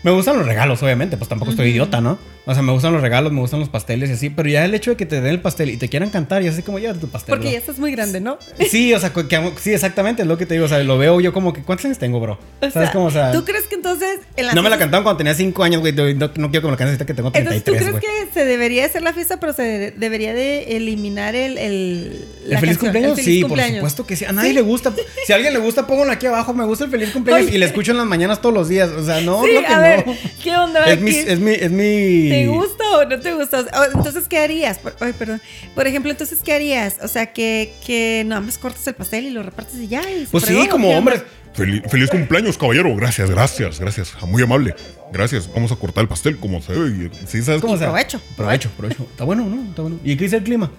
[0.03, 2.17] me gustan los regalos, obviamente, pues tampoco estoy idiota, ¿no?
[2.45, 4.29] O sea, me gustan los regalos, me gustan los pasteles y así.
[4.31, 6.51] Pero ya el hecho de que te den el pastel y te quieran cantar, ya
[6.51, 7.29] sé como ya tu pastel.
[7.35, 8.39] Porque ya estás muy grande, ¿no?
[8.69, 10.65] Sí, o sea, que- sí, exactamente, es lo que te digo.
[10.65, 12.33] O sea, lo veo yo como que, ¿cuántos años tengo, bro?
[12.33, 13.05] O ¿Sabes sea, cómo?
[13.05, 15.81] O sea, ¿Tú crees que entonces en no me la cantaban cuando tenía 5 años,
[15.81, 15.93] güey.
[15.93, 18.33] No, no quiero que me la cantes ahorita que tengo Entonces, ¿tú 33, crees que
[18.33, 21.57] se debería hacer la fiesta, pero se de- debería de eliminar el...
[21.59, 23.17] ¿El, ¿El la feliz canción, cumpleaños?
[23.19, 23.79] el feliz sí, cumpleaños?
[23.81, 24.25] por supuesto que sí.
[24.25, 24.93] A nadie le gusta.
[25.25, 26.53] Si a alguien le gusta, pónganlo aquí abajo.
[26.53, 27.55] Me gusta el feliz cumpleaños Oye.
[27.55, 28.89] y le escucho en las mañanas todos los días.
[28.89, 29.81] O sea, no, Sí, no que a no.
[29.81, 30.05] ver,
[30.43, 30.85] ¿qué onda?
[30.85, 32.30] Es mi, ¿Qué- es mi, es mi.
[32.31, 33.59] ¿Te gusta o no te gusta?
[33.61, 34.79] O entonces, ¿qué harías?
[34.79, 35.41] Por, ay, perdón.
[35.75, 36.97] Por ejemplo, entonces, ¿qué harías?
[37.01, 40.01] O sea, que, que nada más cortas el pastel y lo repartes y ya.
[40.09, 41.23] y se Pues sí, como hombres.
[41.53, 42.95] Feliz, feliz cumpleaños, caballero.
[42.95, 44.13] Gracias, gracias, gracias.
[44.25, 44.73] Muy amable.
[45.11, 45.49] Gracias.
[45.53, 47.11] Vamos a cortar el pastel como se debe.
[47.27, 47.77] Sí, ¿sabes cómo?
[47.77, 48.21] Sea, provecho.
[48.37, 49.03] Provecho, provecho.
[49.11, 49.69] Está bueno, ¿no?
[49.69, 49.99] Está bueno.
[50.03, 50.71] ¿Y qué dice el clima?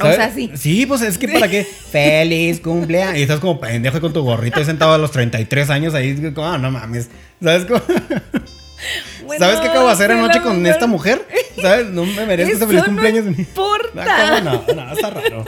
[0.00, 0.50] O sea, sí.
[0.54, 1.64] Sí, pues es que para qué.
[1.90, 3.18] Feliz cumpleaños.
[3.18, 6.32] Y estás como pendejo con tu gorrito sentado a los 33 años ahí.
[6.34, 7.08] Como, ah, no mames.
[7.42, 7.80] ¿Sabes cómo?
[9.24, 11.26] Bueno, ¿Sabes qué acabo de hacer anoche con esta mujer?
[11.60, 11.86] ¿Sabes?
[11.88, 13.38] No me merezco ese feliz Eso no cumpleaños.
[13.38, 14.04] importa.
[14.08, 14.74] Ah, ¿cómo no?
[14.86, 15.44] No, está raro.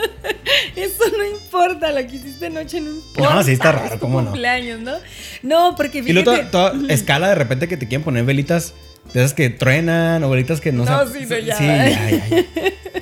[0.77, 3.35] Eso no importa, lo que hiciste anoche no importa.
[3.35, 4.31] No, sí está raro, es ¿cómo no?
[4.31, 4.95] cumpleaños, ¿no?
[5.43, 8.75] No, porque Y luego fíjate- toda, toda escala de repente que te quieren poner velitas
[9.15, 11.57] de esas que truenan o velitas que no No, sí, no, ya.
[11.57, 12.45] Sí, ya, ya, ya.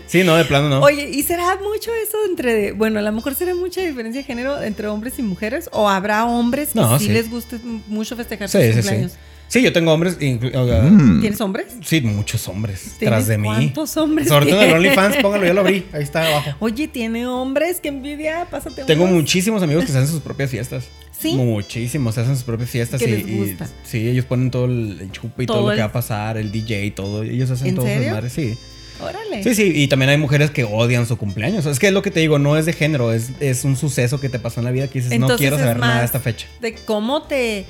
[0.07, 0.81] Sí, no, de plano no.
[0.81, 4.63] Oye, ¿y será mucho eso entre, bueno, a lo mejor será mucha diferencia de género
[4.63, 5.69] entre hombres y mujeres?
[5.73, 7.13] ¿O habrá hombres que No, sí, sí.
[7.13, 8.73] les guste mucho festejar sí, sus sí.
[8.75, 9.13] cumpleaños?
[9.13, 9.19] Sí,
[9.51, 10.17] yo tengo hombres.
[10.21, 11.21] Mm.
[11.21, 11.67] ¿Tienes hombres?
[11.85, 13.49] Sí, muchos hombres ¿Tienes tras de mí.
[13.49, 14.73] cuántos hombres Sobre todo en?
[14.73, 15.85] OnlyFans, póngalo, ya lo abrí.
[15.93, 16.51] Ahí está abajo.
[16.61, 17.81] Oye, ¿tiene hombres?
[17.81, 18.47] ¡Qué envidia!
[18.51, 19.17] Pásate Tengo unos.
[19.17, 20.89] muchísimos amigos que se hacen sus propias fiestas.
[21.19, 21.35] ¿Sí?
[21.35, 23.01] Muchísimos, se hacen sus propias fiestas.
[23.03, 23.69] ¿Qué y, les y- gusta?
[23.85, 26.53] sí, ellos ponen todo el, chupe y todo, Todo lo que va a pasar, el
[26.53, 27.23] DJ y todo.
[27.25, 28.03] Ellos hacen ¿En todo serio?
[28.05, 28.57] sus madres, sí.
[29.01, 29.43] Órale.
[29.45, 31.67] Sí, sí, y también hay mujeres que odian su cumpleaños.
[31.67, 34.21] Es que es lo que te digo, no es de género, es, es un suceso
[34.21, 36.47] que te pasó en la vida que dices, no quiero saber nada de esta fecha.
[36.61, 37.65] De cómo te...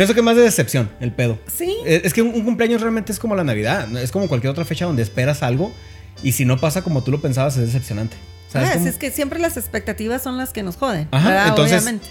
[0.00, 1.38] Pienso que más de decepción, el pedo.
[1.46, 1.76] Sí.
[1.84, 4.64] Es, es que un, un cumpleaños realmente es como la Navidad, es como cualquier otra
[4.64, 5.72] fecha donde esperas algo
[6.22, 8.16] y si no pasa como tú lo pensabas es decepcionante.
[8.48, 11.06] ¿Sabes Ah, es que siempre las expectativas son las que nos joden.
[11.10, 11.48] Ajá, ¿verdad?
[11.48, 12.06] entonces- Obviamente.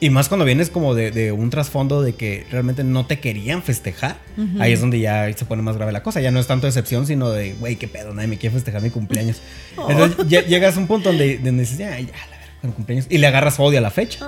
[0.00, 3.62] Y más cuando vienes como de, de un trasfondo de que realmente no te querían
[3.62, 4.16] festejar,
[4.58, 6.20] ahí es donde ya se pone más grave la cosa.
[6.20, 8.90] Ya no es tanto decepción, sino de, güey, qué pedo, nadie me quiere festejar mi
[8.90, 9.40] cumpleaños.
[9.76, 9.90] Oh.
[9.90, 12.08] Entonces ya- llegas a un punto donde, donde dices, ya, ya,
[12.68, 13.06] el cumpleaños.
[13.10, 14.18] Y le agarras odio a la fecha.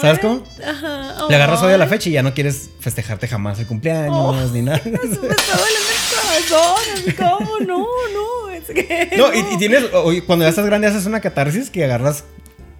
[0.00, 0.42] ¿Sabes cómo?
[0.66, 1.26] Ajá.
[1.28, 4.50] Le agarras odio a la fecha y ya no quieres festejarte jamás el cumpleaños Oh.
[4.52, 4.78] ni nada.
[4.78, 5.90] Eso me está doliendo
[6.38, 7.38] el corazón.
[7.38, 7.58] ¿Cómo?
[7.66, 7.78] No,
[8.14, 8.50] no.
[8.50, 9.10] Es que.
[9.16, 9.84] No, y, y tienes,
[10.26, 12.24] cuando ya estás grande haces una catarsis que agarras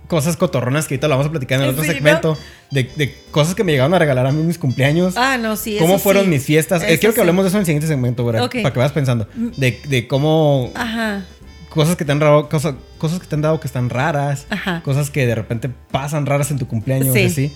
[0.09, 1.95] cosas cotorronas que ahorita lo vamos a platicar en el otro Sí, ¿no?
[1.95, 2.39] segmento,
[2.73, 5.15] de, de cosas que me llegaron a regalar a mí en mis cumpleaños.
[5.17, 5.77] Ah, no, sí.
[5.79, 6.31] ¿Cómo eso fueron sí.
[6.31, 6.83] mis fiestas?
[6.83, 7.21] Eh, quiero que sí.
[7.21, 8.43] hablemos de eso en el siguiente segmento, ¿verdad?
[8.45, 8.57] Ok.
[8.63, 9.29] Para que vayas pensando.
[9.37, 11.25] De, de cómo Ajá.
[11.71, 14.83] Cosas que te han dado, cosas, cosas que te han dado que están raras, Ajá.
[14.83, 17.25] cosas que de repente pasan raras en tu cumpleaños, Sí.
[17.25, 17.53] así.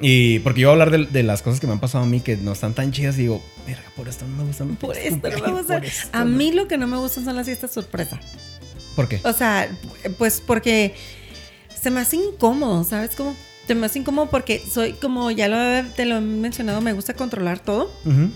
[0.00, 2.06] Y porque yo voy a hablar de, de las cosas que me han pasado a
[2.06, 4.74] mí que no están tan chidas y digo, verga, por esto no me gustan.
[4.76, 5.74] Por pinches esto no me cumpleaños, gusta.
[5.76, 6.36] por esto A no".
[6.36, 8.18] mí lo que no me gustan son las fiestas sorpresa.
[8.96, 9.20] ¿Por qué?
[9.24, 9.68] O sea,
[10.18, 10.94] pues porque
[11.80, 13.36] se me hace incómodo, ¿sabes cómo?
[13.68, 15.56] Se me hace incómodo porque soy como, ya lo,
[15.92, 17.84] te lo he mencionado, me gusta controlar todo.
[18.04, 18.30] Ujú.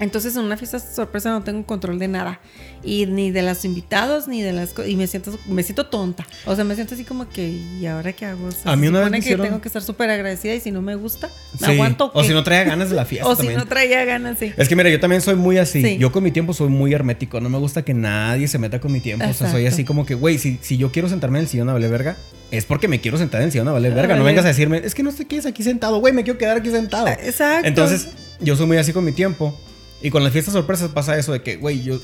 [0.00, 2.40] Entonces en una fiesta sorpresa no tengo control de nada.
[2.82, 4.90] Y ni de los invitados, ni de las cosas.
[4.90, 6.26] Y me siento, me siento tonta.
[6.46, 8.46] O sea, me siento así como que, ¿y ahora qué hago?
[8.46, 10.54] O sea, A mí una vez supone me que hicieron- tengo que estar súper agradecida
[10.54, 11.28] y si no me gusta,
[11.60, 11.72] me Sí.
[11.74, 12.10] aguanto.
[12.14, 14.52] O si no traía ganas de la fiesta O si no traía ganas, sí.
[14.56, 15.82] Es que mira, yo también soy muy así.
[15.82, 15.98] Sí.
[15.98, 17.40] Yo con mi tiempo soy muy hermético.
[17.40, 19.26] No me gusta que nadie se meta con mi tiempo.
[19.28, 21.68] O sea, soy así como que, güey, si, si yo quiero sentarme en el sillón
[21.68, 22.16] a valer verga,
[22.50, 24.16] es porque me quiero sentar en el sillón a valer A verga.
[24.16, 26.56] No vengas a decirme, es que no te quedes aquí sentado, güey, me quiero quedar
[26.56, 27.06] aquí sentado.
[27.08, 27.68] Ah, Exacto.
[27.68, 28.08] Entonces,
[28.40, 29.54] yo soy muy así con mi tiempo.
[30.02, 32.00] Y con las fiestas sorpresas pasa eso de que, güey, yo,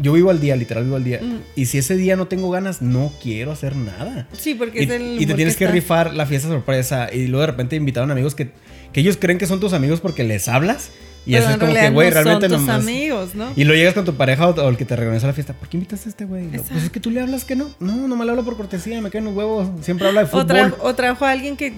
[0.00, 1.20] yo vivo al día, literal vivo al día.
[1.22, 1.38] Mm.
[1.56, 4.26] Y si ese día no tengo ganas, no quiero hacer nada.
[4.32, 5.20] Sí, porque Y, es el.
[5.22, 5.72] y te tienes que, está.
[5.74, 7.08] rifar la fiesta sorpresa.
[7.12, 8.50] Y luego de repente invitaron amigos que,
[8.92, 10.90] que ellos creen que son tus amigos porque les hablas.
[11.26, 12.82] Y Pero eso es como que, güey, no realmente son tus nomás.
[12.84, 13.52] amigos, ¿no?
[13.54, 15.52] Y lo llegas con tu pareja o, o el que te organiza la fiesta.
[15.52, 16.48] ¿Por qué invitaste a este güey?
[16.48, 17.68] Pues es que tú le hablas que no.
[17.80, 19.68] No, no me le hablo por cortesía, me caen los huevos.
[19.82, 20.44] Siempre habla de fútbol.
[20.44, 21.74] O, tra- o trajo a alguien que,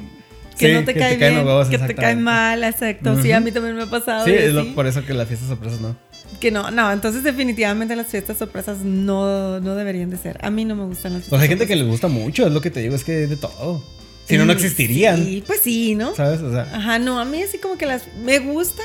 [0.61, 3.21] que Sí, no te que cae te bien, huevos, que te cae mal, exacto.
[3.21, 4.25] Sí, a mí también me ha pasado.
[4.25, 5.97] Sí, es lo- por eso que las fiestas sorpresas no.
[6.39, 10.39] Que no, no, entonces definitivamente las fiestas sorpresas no, no deberían de ser.
[10.45, 12.53] A mí no me gustan las fiestas Pues hay gente que les gusta mucho, es
[12.53, 13.83] lo que te digo, es que es de todo.
[14.27, 15.25] Si no, no Mm, existirían.
[15.25, 16.15] Sí, pues sí, ¿no?
[16.15, 16.41] ¿Sabes?
[16.41, 18.05] O sea, Ajá, no, a mí así como que las...
[18.23, 18.83] Me gusta,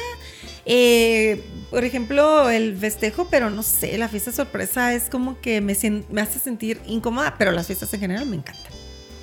[0.65, 5.75] eh, por ejemplo, el festejo, pero no sé, la fiesta sorpresa es como que me,
[6.09, 8.71] me hace sentir incómoda, pero las fiestas en general me encantan,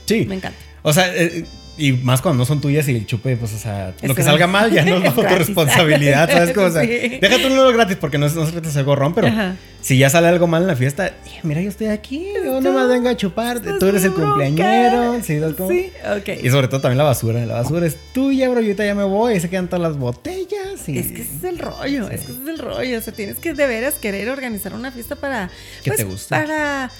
[0.06, 0.24] sí.
[0.28, 0.62] me encantan.
[0.82, 1.44] O sea, eh,
[1.78, 4.46] y más cuando no son tuyas y el chupe, pues, o sea, lo que salga
[4.46, 6.50] mal ya no es bajo tu responsabilidad, ¿sabes?
[6.54, 6.66] cómo?
[6.66, 7.18] O sea, Sí.
[7.20, 9.56] déjate un número gratis porque no, no se trata de ser gorrón, pero Ajá.
[9.80, 12.60] si ya sale algo mal en la fiesta, "Eh, mira, yo estoy aquí, yo Tú-
[12.60, 15.38] nomás vengo a chupar, tú eres el cumpleañero, ¿sí?
[15.40, 15.70] ¿sabes cómo?
[15.70, 16.44] Sí, ok.
[16.44, 17.44] Y sobre todo también la basura.
[17.46, 18.60] La basura es tuya, bro.
[18.60, 19.34] Yo ahorita ya me voy.
[19.36, 20.88] Y se quedan todas las botellas.
[20.88, 20.98] y...
[20.98, 22.98] Es que ese es el rollo, es que ese es el rollo.
[22.98, 25.48] O sea, tienes que de veras querer organizar una fiesta para.
[25.82, 26.28] Que pues, te guste.
[26.34, 26.90] Para.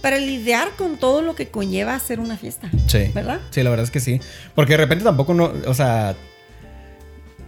[0.00, 2.70] Para lidiar con todo lo que conlleva hacer una fiesta.
[2.86, 3.10] Sí.
[3.14, 3.40] ¿Verdad?
[3.50, 4.20] Sí, la verdad es que sí.
[4.54, 6.14] Porque de repente tampoco no, o sea,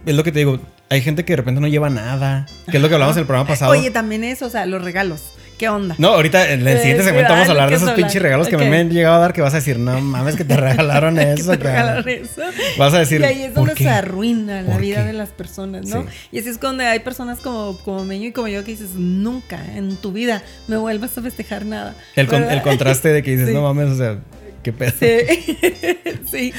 [0.05, 2.83] es lo que te digo, hay gente que de repente no lleva nada, que es
[2.83, 3.71] lo que hablamos en el programa pasado.
[3.71, 5.33] Oye, también eso, o sea, los regalos.
[5.63, 5.95] ¿Qué onda?
[5.97, 8.57] no, ahorita en el siguiente segmento vamos a hablar de ¿qué esos pinches regalos que
[8.57, 8.63] Ok.
[8.63, 11.33] me han llegado a dar que vas a decir, no mames, que te regalaron que
[11.33, 11.51] eso.
[11.51, 12.01] te cara".
[12.01, 12.41] regalaron eso.
[12.77, 13.83] Vas a decir, y ahí es ¿por donde qué?
[13.85, 15.07] se arruina la ¿Por vida qué?
[15.07, 16.01] de las personas, ¿no?
[16.01, 16.07] Sí.
[16.33, 19.59] Y así es cuando hay personas como, como Meño y como yo que dices, nunca
[19.75, 21.95] en tu vida me vuelvas a festejar nada.
[22.17, 23.53] El, el contraste de que dices, Sí.
[23.53, 24.17] no mames, o sea,
[24.63, 24.91] qué pedo.
[24.99, 25.55] Sí.
[26.31, 26.53] sí.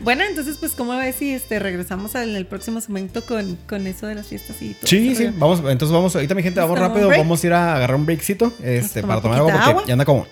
[0.00, 4.06] Bueno, entonces, pues, ¿cómo ves si este, regresamos en el próximo segmento con, con eso
[4.06, 4.86] de las fiestas y todo?
[4.86, 7.52] Sí, sí, vamos, entonces vamos, ahorita mi gente, vamos ¿Nos tomamos rápido, vamos a ir
[7.52, 9.84] a agarrar un breakcito, este, tomar para tomar agua porque agua?
[9.86, 10.26] ya anda como,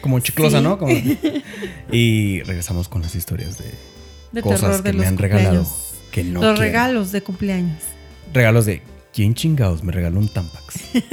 [0.00, 0.64] como chiclosa, Sí.
[0.64, 0.78] ¿no?
[0.78, 0.92] Como-
[1.92, 3.64] y regresamos con las historias de,
[4.32, 5.66] De cosas que de me han regalado
[6.12, 6.56] que no los quiero.
[6.60, 7.82] regalos de cumpleaños.
[8.32, 8.82] Regalos de
[9.12, 10.74] ¿quién chingados me regaló un Tampax?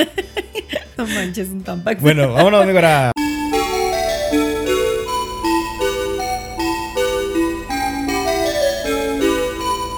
[0.96, 2.00] No manches, un tampax.
[2.04, 3.13] bueno, vámonos, amigo, ahora.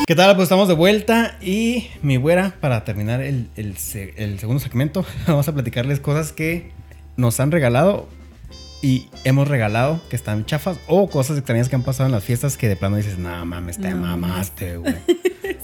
[0.07, 0.35] ¿Qué tal?
[0.35, 5.03] Pues estamos de vuelta y mi güera, para terminar el, el se- el segundo segmento,
[5.27, 6.71] vamos a platicarles cosas que
[7.17, 8.07] nos han regalado
[8.83, 12.55] y hemos regalado que están chafas o cosas extrañas que han pasado en las fiestas
[12.57, 13.97] que de plano dices, no mames, te No.
[13.97, 14.95] mamaste, güey.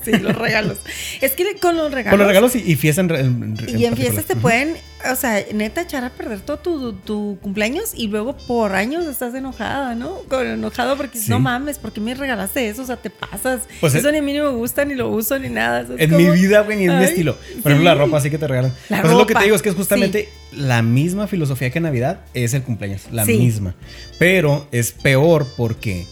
[0.06, 0.78] Sí, los regalos.
[1.22, 2.12] es que con los regalos.
[2.12, 4.76] Con los regalos y, y fiesta en, en- Y en fiestas te pueden,
[5.12, 9.34] o sea, neta, echar a perder todo tu, tu cumpleaños y luego por años estás
[9.36, 10.20] enojada, ¿no?
[10.30, 11.30] Con enojado porque Sí.
[11.30, 12.82] no mames, ¿por qué me regalaste eso?
[12.82, 13.62] O sea, te pasas.
[13.80, 15.84] Pues eso es- ni a mí ni me gusta, ni lo uso, ni nada.
[15.86, 17.36] ¿sabes En mi vida, güey, ni es mi estilo.
[17.36, 17.60] Por sí.
[17.70, 18.74] ejemplo, la ropa así que te regalan.
[18.90, 21.80] La pues es lo que te digo, es que es justamente la misma filosofía que
[21.80, 23.04] Navidad es el cumpleaños.
[23.12, 23.76] La misma.
[24.20, 26.06] Pero es peor porque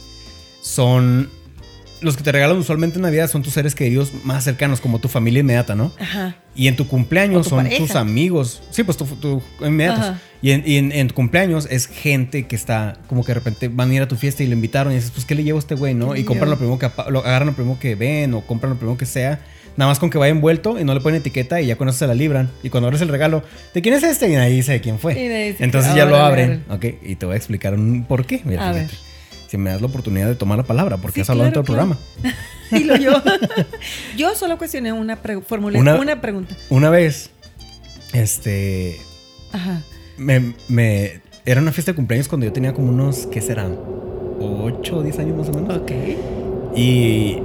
[0.62, 1.30] son.
[2.02, 5.08] Los que te regalan usualmente en Navidad son tus seres queridos más cercanos, como tu
[5.10, 5.92] familia inmediata, ¿no?
[6.00, 6.36] Ajá.
[6.56, 7.78] Y en tu cumpleaños tu son pareja.
[7.86, 8.62] tus amigos.
[8.72, 10.06] Sí, pues tu, tu inmediatos.
[10.06, 10.20] Ajá.
[10.42, 13.68] Y, en, y en- en tu cumpleaños es gente que está como que de repente
[13.68, 15.58] van a ir a tu fiesta y lo invitaron y dices, pues, ¿qué le llevo
[15.58, 16.14] a este güey, no?
[16.14, 18.78] ¿Qué Y compran lo primero que lo agarran lo primero que ven o compran lo
[18.78, 19.40] primero que sea.
[19.76, 22.00] Nada más con que vaya envuelto y no le ponen etiqueta y ya con eso
[22.00, 22.50] se la libran.
[22.64, 24.30] Y cuando abres el regalo, ¿de quién es este?
[24.30, 25.56] Y ahí dice de quién fue.
[25.60, 26.64] Entonces ya lo órale, abren.
[26.70, 28.42] Ok, y te voy a explicar un por qué.
[28.46, 28.90] Mira, A ver.
[29.50, 31.66] Si me das la oportunidad de tomar la palabra, porque Sí, has hablado claro, en
[31.66, 32.36] todo el programa.
[32.72, 33.12] Dilo yo.
[34.18, 36.56] yo solo cuestioné una pregunta, formulé Una- una, pregunta.
[36.70, 37.32] Una vez,
[38.14, 39.00] este,
[39.52, 39.82] Ajá.
[40.18, 43.76] me, me- era una fiesta de cumpleaños cuando yo tenía como unos, ¿qué serán?
[44.40, 45.78] 8 o 10 años más o menos.
[45.78, 45.92] Ok.
[46.76, 47.38] Y,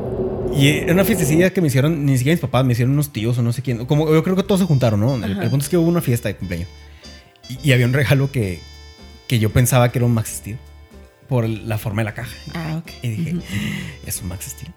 [0.54, 3.38] y era una fiestecilla que me hicieron, ni siquiera mis papás, me hicieron unos tíos
[3.38, 3.86] o no sé quién.
[3.86, 5.14] Como yo creo que todos se juntaron, ¿no?
[5.24, 6.68] El, punto es que hubo una fiesta de cumpleaños.
[7.48, 8.60] Y, y había un regalo que,
[9.26, 10.58] que yo pensaba que era un Max Steel
[11.28, 12.34] por la forma de la caja.
[12.54, 12.90] Ah, ok.
[13.02, 13.36] Y dije,
[14.06, 14.72] es un Max Steel.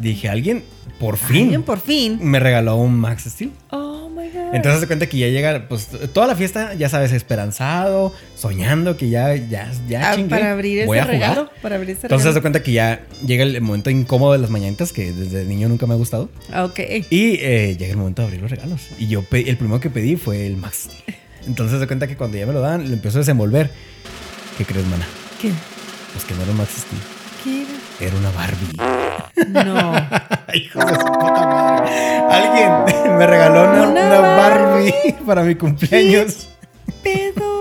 [0.00, 0.62] Dije, alguien
[1.00, 2.18] por fin Alguien por fin.
[2.22, 3.50] me regaló un Max Steel.
[3.70, 4.54] Oh my God.
[4.54, 9.08] Entonces se cuenta que ya llega, pues toda la fiesta, ya sabes, esperanzado, soñando que
[9.08, 11.28] ya, ya, ya Ah, chingué, para abrir voy ese a jugar.
[11.30, 11.50] regalo.
[11.62, 12.42] Para abrir ese Entonces se regalo.
[12.42, 15.94] cuenta que ya llega el momento incómodo de las mañanitas, que desde niño nunca me
[15.94, 16.30] ha gustado.
[16.56, 16.80] Ok.
[17.10, 18.82] Y eh, llega el momento de abrir los regalos.
[18.98, 21.16] Y yo, pe- el primero que pedí fue el Max Steel.
[21.46, 23.70] Entonces se cuenta que cuando ya me lo dan, lo empiezo a desenvolver.
[24.58, 25.06] ¿Qué crees, mana?
[25.40, 25.50] ¿Qué?
[26.12, 27.02] Pues que no era un Max Steel,
[27.98, 28.76] ¿Qué era una Barbie.
[28.78, 29.64] era?
[29.64, 29.92] No.
[30.54, 31.92] Hijo de su puta madre.
[32.30, 34.94] Alguien me regaló una, Una una Barbie
[35.26, 36.48] para mi cumpleaños.
[37.02, 37.51] pedo?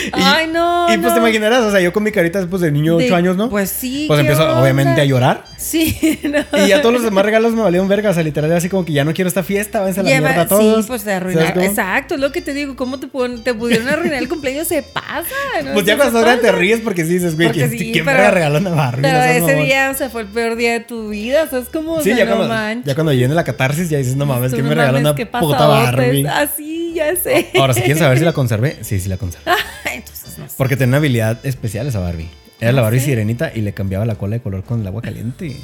[0.12, 0.86] Ay, no.
[0.92, 1.14] Y pues no.
[1.14, 3.36] te imaginarás, o sea, yo con mi carita después de niño de 8 De- años,
[3.36, 3.48] ¿no?
[3.50, 4.04] Pues sí.
[4.08, 4.60] Pues ¿qué empiezo onda?
[4.62, 5.44] obviamente a llorar.
[5.56, 6.18] Sí,
[6.52, 6.64] no.
[6.64, 8.10] Y ya todos los demás regalos me valieron verga.
[8.10, 10.28] O sea, literal, así como que ya no quiero esta fiesta, váyanse a la Lleva-
[10.30, 10.84] mierda todos.
[10.84, 11.64] Sí, pues te ¿Sabes arruinaron.
[11.64, 12.76] Exacto, es lo que te digo.
[12.76, 14.68] ¿Cómo te, pudieron- te pudieron arruinar el cumpleaños?
[14.68, 15.26] Se pasa.
[15.64, 15.72] ¿no?
[15.74, 18.30] Pues ya cuando grande te ríes porque sí dices, güey, ¿quién, sí, quién pero- me
[18.30, 19.02] regaló una Barbie?
[19.02, 19.64] Pero ese mamón.
[19.64, 21.46] día, o sea, fue el peor día de tu vida.
[21.50, 21.94] ¿Sabes cómo?
[21.94, 22.86] O Sí, sea, ya no cuando, manches.
[22.86, 25.66] ya cuando viene la catarsis ya dices, no mames, ¿quién no me regaló una puta.
[25.66, 26.26] Barbie?
[26.26, 27.48] Así, ya sé.
[27.54, 29.50] Ahora, si quieres saber si la conservé, sí, sí la conservé.
[29.94, 30.54] Entonces, no sé.
[30.56, 32.28] Porque tenía una habilidad especial esa Barbie.
[32.60, 33.06] Era la Ah, Barbie ¿sí?
[33.06, 35.56] sirenita y le cambiaba la cola de color con el agua caliente.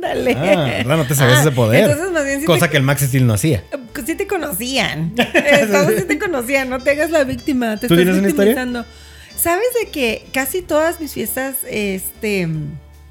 [0.00, 0.32] Dale.
[0.36, 0.96] Ah, ¿verdad?
[0.96, 1.84] No te sabías Ah, ese poder.
[1.84, 3.62] Entonces, más bien, sí Cosa te, que el Max Steel no hacía.
[4.04, 5.12] sí te conocían.
[5.34, 6.68] Eh, Todos sí te conocían.
[6.70, 7.76] No te hagas la víctima.
[7.78, 8.84] Te ¿Tú estás tienes una historia?
[9.36, 12.48] ¿Sabes de que casi todas mis fiestas, este.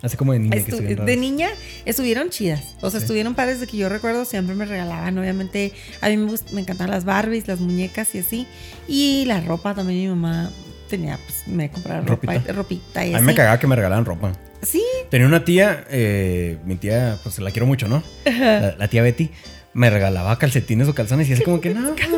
[0.01, 1.49] Así como de niña que Estu- estuvieron de niña
[1.85, 2.75] estuvieron chidas.
[2.81, 3.05] O sea, Sí.
[3.05, 5.17] estuvieron padres de que yo recuerdo, siempre me regalaban.
[5.17, 8.47] Obviamente, a mí me, me encantaban las Barbies, las muñecas y así.
[8.87, 10.51] Y la ropa también mi mamá
[10.89, 12.51] tenía, pues me compraba ropa, Ropita.
[12.51, 14.33] y- ropita y A mí me cagaba que me regalaran ropa.
[14.61, 18.03] Sí, Tenía una tía, eh, mi tía, pues la quiero mucho, ¿no?
[18.25, 19.29] La, la tía Betty
[19.73, 22.17] me regalaba calcetines o calzones y así como que no, esto no.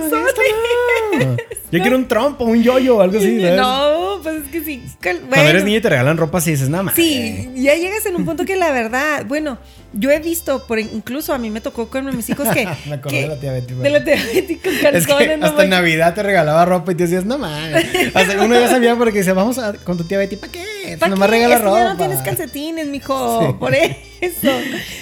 [1.71, 3.55] Yo quiero un trompo, un yoyo o algo así, ¿sabes?
[3.57, 4.83] no, pues es que sí.
[4.99, 5.49] cal- Cuando bueno.
[5.49, 6.95] eres niño y te regalan ropa, sí dices, nada más.
[6.95, 9.57] Sí, ya llegas en un punto que la verdad, bueno,
[9.93, 12.67] Yo he visto, por incluso a mí me tocó con mis hijos que.
[12.87, 13.73] Me acordé que- de la tía Betty.
[13.73, 15.27] De la tía Betty con Es calzones.
[15.29, 15.69] que no hasta en.
[15.71, 17.85] Navidad te regalaba ropa y te decías, no mames.
[18.13, 20.97] Hasta uno ya sabía porque dice, vamos a, con tu tía Betty, ¿para qué?
[20.99, 21.35] ¿Para Nomás qué?
[21.35, 21.79] regala Es que ropa.
[21.79, 23.41] ya no tienes calcetines, mijo.
[23.47, 23.53] Sí.
[23.59, 24.51] Por eso.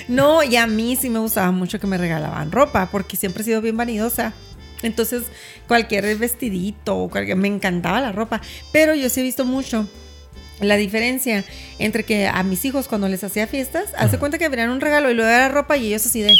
[0.07, 3.45] No, y a mí sí me gustaba mucho que me regalaban ropa, porque siempre he
[3.45, 4.33] sido bien vanidosa.
[4.83, 5.23] Entonces,
[5.67, 8.41] cualquier vestidito, cualquier, me encantaba la ropa.
[8.71, 9.87] Pero yo sí he visto mucho
[10.59, 11.43] la diferencia
[11.79, 15.09] entre que a mis hijos cuando les hacía fiestas, hace cuenta que abrían un regalo
[15.11, 16.35] y luego era ropa y ellos así de...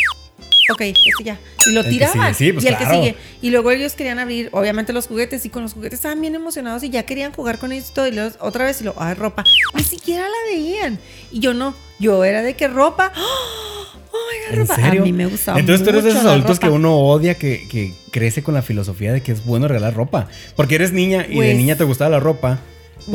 [0.74, 1.40] Ok, este ya.
[1.66, 2.36] Y lo tiraban.
[2.36, 2.92] sí, pues y el claro.
[2.92, 3.16] que sigue.
[3.42, 5.46] Y luego ellos querían abrir, obviamente, los juguetes.
[5.46, 8.06] Y con los juguetes estaban bien emocionados y ya querían jugar con ellos y todo.
[8.08, 9.46] Y luego otra vez y lo, ah, ropa.
[9.76, 11.00] Ni siquiera la veían.
[11.32, 11.74] Y yo no.
[12.00, 13.14] Yo era de que ropa.
[13.16, 13.97] ¡Oh!
[14.18, 14.76] My God, ¿En ropa.
[14.76, 15.02] serio?
[15.02, 17.94] A mí me gustaba Entonces tú eres de esos adultos que uno odia que, que
[18.12, 20.28] crece con la filosofía de que es bueno regalar ropa.
[20.56, 22.60] Porque eres niña y de Pues, niña te gustaba la ropa.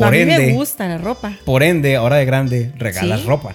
[0.01, 1.33] a mí ende, me gusta la ropa.
[1.45, 3.27] por ende, ahora de grande, regalas Sí.
[3.27, 3.53] ropa.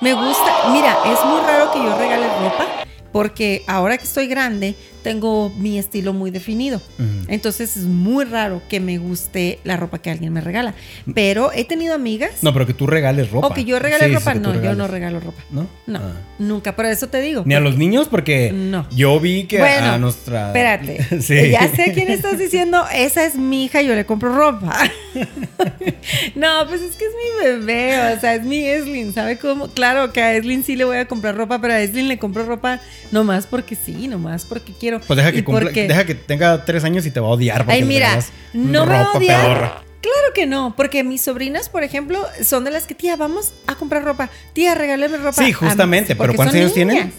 [0.00, 0.70] Me gusta.
[0.72, 2.66] Mira, es muy raro que yo regale ropa.
[3.12, 6.80] Porque ahora que estoy grande, tengo mi estilo muy definido.
[7.28, 10.74] Entonces es muy raro que me guste la ropa que alguien me regala.
[11.14, 12.42] Pero he tenido amigas.
[12.42, 13.48] No, pero que tú regales ropa.
[13.48, 14.34] O que yo regale Sí, ropa.
[14.34, 15.42] no, yo no regalo ropa.
[15.50, 15.66] ¿No?
[15.86, 16.12] No, Ah.
[16.38, 16.74] nunca.
[16.76, 17.42] Por eso te digo.
[17.46, 18.86] Ni a los niños, porque No.
[18.94, 20.46] yo vi que Bueno, a nuestra.
[20.48, 21.20] Espérate.
[21.22, 21.50] sí.
[21.50, 22.84] Ya sé quién estás diciendo.
[22.94, 24.78] Esa es mi hija, yo le compro ropa.
[26.34, 28.14] no, pues es que es mi bebé.
[28.16, 29.12] O sea, es mi Eslin.
[29.12, 29.68] ¿Sabe cómo?
[29.68, 32.44] Claro que a Eslin sí le voy a comprar ropa, pero a Eslin le compro
[32.44, 34.91] ropa nomás porque sí, nomás porque quiero.
[35.00, 37.30] Pues deja que, Y cumpla- porque- deja que tenga tres años y te va a
[37.30, 37.64] odiar.
[37.68, 38.18] Ay, mira,
[38.52, 39.40] no me va a odiar.
[39.42, 39.82] pedorra.
[40.00, 43.76] Claro que no, porque mis sobrinas, por ejemplo, son de las que, tía, vamos a
[43.76, 44.30] comprar ropa.
[44.52, 45.32] Tía, regálame ropa.
[45.44, 46.96] Sí, justamente, pero ¿cuántos años tienen?
[46.96, 47.12] niñas.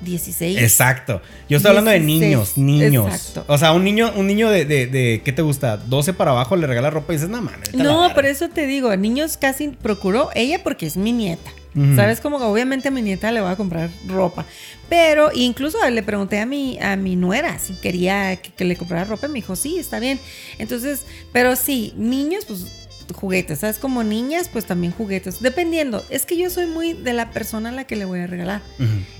[0.00, 0.58] 16.
[0.60, 1.22] Exacto.
[1.48, 3.06] Yo estoy hablando de 16, niños, niños.
[3.14, 3.44] exacto.
[3.52, 5.76] O sea, un niño, un niño de, de, de- ¿qué te gusta?
[5.78, 7.72] 12 para abajo le regala ropa y dices, no mames.
[7.74, 8.14] No, verga".
[8.14, 11.50] por eso te digo, niños casi procuró ella porque es mi nieta.
[11.94, 12.20] ¿Sabes?
[12.20, 14.46] Como que obviamente a mi nieta le voy a comprar ropa.
[14.88, 19.04] Pero incluso le pregunté a mi, a mi nuera si quería que, que le comprara
[19.04, 19.26] ropa.
[19.26, 20.18] y Me dijo, sí, está bien.
[20.58, 23.60] Entonces, pero sí, niños, pues juguetes.
[23.60, 23.78] ¿Sabes?
[23.78, 25.40] Como niñas, pues también juguetes.
[25.40, 26.04] Dependiendo.
[26.10, 28.62] Es que yo soy muy de la persona a la que le voy a regalar.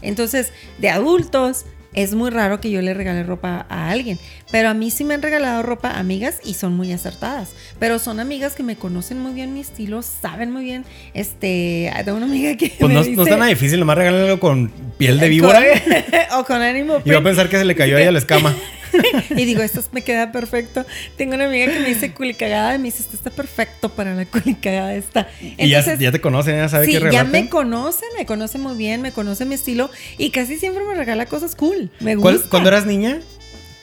[0.03, 1.65] Entonces, de adultos,
[1.97, 4.19] es muy raro que yo le regale ropa a alguien.
[4.53, 7.55] Pero a mí sí me han regalado ropa amigas y son muy acertadas.
[7.81, 10.85] Pero son amigas que me conocen muy bien mi estilo, saben muy bien.
[11.15, 12.69] Este, de una amiga que.
[12.79, 15.61] Pues me no, dice, no está nada difícil, nomás regálalo con piel de víbora.
[15.61, 17.01] Con- o con ánimo.
[17.05, 18.55] Y va a pensar que se le cayó a ella la escama.
[19.37, 20.85] Y digo, esto me queda perfecto.
[21.17, 24.25] Tengo una amiga que me dice culicagada y me dice, esto está perfecto para la
[24.27, 25.29] culicagada esta.
[25.41, 28.77] y ya, ya te conocen, ya sabe sí, qué ya me conoce, me conoce muy
[28.77, 31.91] bien, me conoce mi estilo y casi siempre me regala cosas cool.
[32.01, 32.51] Me ¿Cuál- gusta.
[32.51, 33.21] Cuando eras niña,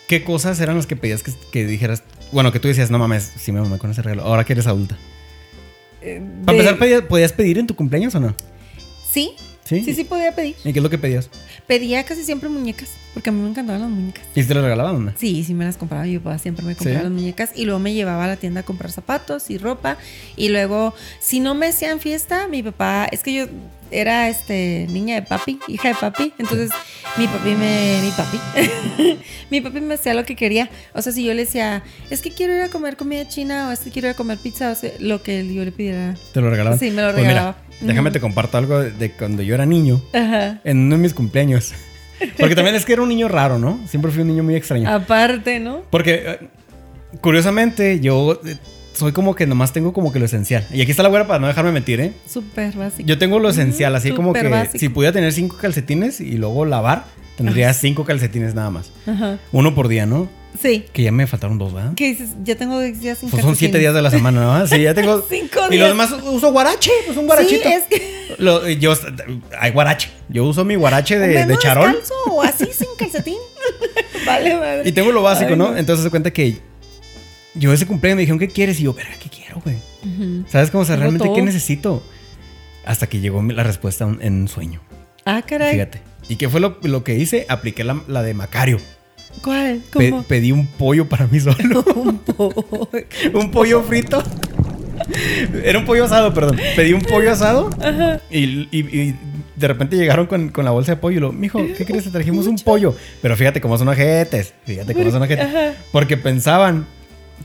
[0.08, 2.04] ¿qué cosas eran las que pedías que, que dijeras?
[2.32, 4.23] Bueno, que tú decías, no mames, sí me mamé con ese regalo.
[4.23, 4.97] Ahora que eres adulta.
[6.02, 8.36] Eh, Para empezar, ¿podías, podías pedir en tu cumpleaños o no?
[9.12, 9.84] Sí, Sí.
[9.84, 10.56] sí, sí podía pedir.
[10.63, 11.30] ¿Y qué es lo que pedías?
[11.67, 14.23] Pedía casi siempre muñecas, porque a mí me encantaban las muñecas.
[14.36, 15.13] ¿Y te lo regalaban no?
[15.17, 16.04] Sí, sí me las compraba.
[16.04, 17.04] Mi papá siempre me compraba ¿Sí?
[17.04, 19.97] las muñecas y luego me llevaba a la tienda a comprar zapatos y ropa.
[20.36, 23.45] Y luego, si no me hacían fiesta, mi papá, es que yo
[23.93, 26.34] era este niña de papi, hija de papi.
[26.38, 26.71] Entonces,
[27.17, 27.99] mi papi me.
[28.01, 28.39] Mi papi.
[29.51, 30.69] mi papi me hacía lo que quería.
[30.93, 33.71] O sea, si yo le decía, es que quiero ir a comer comida china o
[33.71, 36.15] es que quiero ir a comer pizza, o sea, lo que yo le pidiera.
[36.34, 36.79] ¿Te lo regalaban?
[36.79, 37.58] Sí, me lo Pues mira, regalaba.
[37.82, 40.60] déjame te comparto algo de, de cuando yo era niño, Ajá.
[40.63, 41.73] en uno de mis cumpleaños.
[42.39, 43.79] Porque también es que era un niño raro, ¿no?
[43.88, 44.89] Siempre fui un niño muy extraño.
[44.89, 45.82] Aparte, ¿no?
[45.89, 46.39] Porque, eh,
[47.21, 48.56] curiosamente, yo eh,
[48.93, 50.65] soy como que nomás tengo como que lo esencial.
[50.71, 52.13] Y aquí está la güera para no dejarme mentir, ¿eh?
[52.27, 53.08] Súper básico.
[53.08, 54.77] Yo tengo lo esencial, así como que básico.
[54.79, 57.06] si pudiera tener cinco calcetines y luego lavar,
[57.38, 58.91] tendría cinco calcetines nada más.
[59.08, 59.38] Ajá.
[59.51, 60.29] Uno por día, ¿no?
[60.62, 60.86] Sí.
[60.93, 61.93] Que ya me faltaron dos, ¿verdad?
[61.95, 62.29] ¿Qué dices?
[62.43, 64.67] Ya tengo días sin Pues son siete días de la semana, ¿no?
[64.67, 65.25] Sí, ya tengo.
[65.29, 65.89] Cinco Y días.
[65.95, 67.67] los demás uso guarache, pues un guarachito.
[67.67, 68.36] Sí, es que.
[68.38, 68.93] Lo- yo,
[69.60, 70.10] hay guarache.
[70.29, 71.88] Yo uso mi guarache de, de charol.
[71.93, 73.38] descalzo o así sin calcetín.
[74.27, 74.82] vale, madre.
[74.86, 75.75] Y tengo lo básico, no.
[75.75, 76.60] Entonces se cuenta que
[77.56, 78.80] yo ese cumpleaños me dijeron, ¿qué quieres?
[78.80, 79.78] Y yo, verga, ¿qué quiero, güey?
[80.48, 80.82] ¿Sabes cómo?
[80.84, 82.04] O sea, realmente, ¿qué necesito?
[82.86, 84.82] Hasta que llegó la respuesta en un sueño.
[85.26, 85.74] Ah, caray.
[85.74, 86.02] Fíjate.
[86.30, 87.46] ¿Y qué fue lo, lo que hice?
[87.50, 88.80] Apliqué la, la de Macario.
[89.42, 89.82] ¿Cuál?
[89.94, 90.24] Pe- ¿Cómo?
[90.24, 91.84] pedí un pollo para mí solo.
[91.96, 92.89] Un po-
[93.34, 94.22] un pollo frito.
[95.63, 96.60] Era un pollo asado, perdón.
[96.76, 97.70] Pedí un pollo asado
[98.30, 99.16] y, y- y
[99.56, 102.04] de repente llegaron con, con la bolsa de pollo y lo, mijo, ¿qué crees?
[102.04, 102.96] Te trajimos un pollo.
[103.22, 104.54] Pero fíjate cómo son ojetes.
[104.66, 105.46] Fíjate cómo son ojetes.
[105.46, 105.74] Ajá.
[105.92, 106.86] Porque pensaban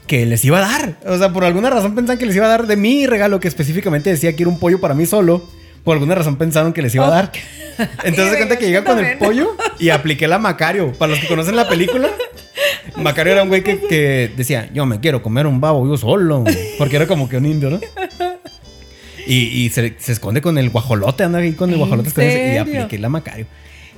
[0.08, 0.96] que les iba a dar.
[1.06, 3.46] O sea, por alguna razón pensaban que les iba a dar de mi regalo que
[3.46, 5.46] específicamente decía que era un pollo para mí solo.
[5.84, 7.32] Por alguna razón pensaron que les iba a dar.
[8.02, 10.92] Entonces se cuenta que llega con el pollo y apliqué la Macario.
[10.94, 12.08] Para los que conocen la película,
[12.96, 16.42] Macario era un güey que, que decía, yo me quiero comer un babo yo solo.
[16.76, 17.80] Porque era como que un indio, ¿no?
[19.26, 22.54] Y, y se, se esconde con el guajolote, anda ahí con el ¿En guajolote.
[22.54, 23.46] Y apliqué la Macario.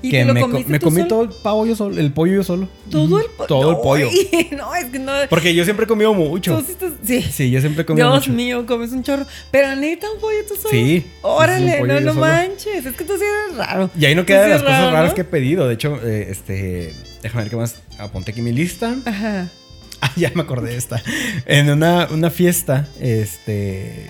[0.03, 1.09] ¿Y que lo me, co- comiste me tú comí solo?
[1.09, 2.69] todo el pavo yo solo, el pollo yo solo.
[2.91, 3.47] Todo el pollo.
[3.47, 4.09] Todo el pollo.
[4.57, 5.13] no, es que no.
[5.29, 6.57] Porque yo siempre he comido mucho.
[6.59, 7.23] Tú sí estás- sí.
[7.23, 8.33] Sí, yo siempre he comido Dios mucho.
[8.37, 9.27] mío, comes un chorro.
[9.51, 10.71] Pero neta, un pollo tú solo.
[10.71, 12.27] Sí, Órale, no, no solo.
[12.27, 12.87] manches.
[12.87, 13.91] Es que tú sí eres raro.
[13.99, 15.15] Y ahí no queda de las cosas raras ¿no?
[15.15, 15.69] que he pedido.
[15.69, 16.95] De hecho, eh, este.
[17.23, 17.77] Déjame ver qué más.
[17.99, 18.97] Apunté aquí mi lista.
[19.05, 19.49] Ajá.
[20.03, 21.03] Ah, ya me acordé de esta.
[21.45, 24.07] En una, una fiesta, este.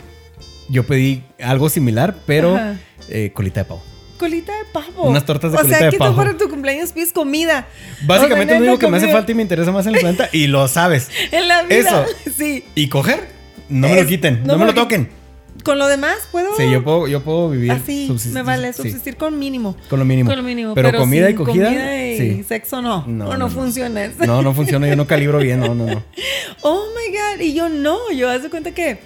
[0.69, 2.57] Yo pedí algo similar, pero
[3.09, 3.83] eh, colita de pavo.
[4.21, 5.09] Colita de pavo.
[5.09, 6.11] Unas tortas de o colita sea, de que pavo.
[6.13, 7.67] tú para tu cumpleaños pides comida.
[8.07, 9.19] Básicamente O sea, lo único que me hace comida.
[9.19, 11.09] falta y me interesa más en el planeta, y lo sabes.
[11.33, 11.79] En la vida.
[11.79, 12.05] Eso.
[12.37, 12.65] Sí.
[12.75, 13.29] Y coger,
[13.69, 15.09] no me lo Es- quiten, no no, me lo toquen.
[15.65, 16.57] Con lo demás puedo.
[16.57, 17.73] Sí, yo puedo, yo puedo vivir.
[17.73, 19.77] Así subsistir- me vale sí, subsistir con mínimo.
[19.91, 20.29] con lo mínimo.
[20.31, 20.75] Con lo mínimo.
[20.75, 21.67] Pero, comida y cogida.
[21.67, 22.45] comida y sí.
[22.45, 23.05] sexo no.
[23.07, 24.11] No, No, no, no, funciona.
[24.27, 26.03] No, no funciona, yo no calibro bien, no, no, no.
[26.63, 27.41] Oh my god.
[27.43, 28.11] Y yo no.
[28.13, 28.99] Yo hace cuenta que.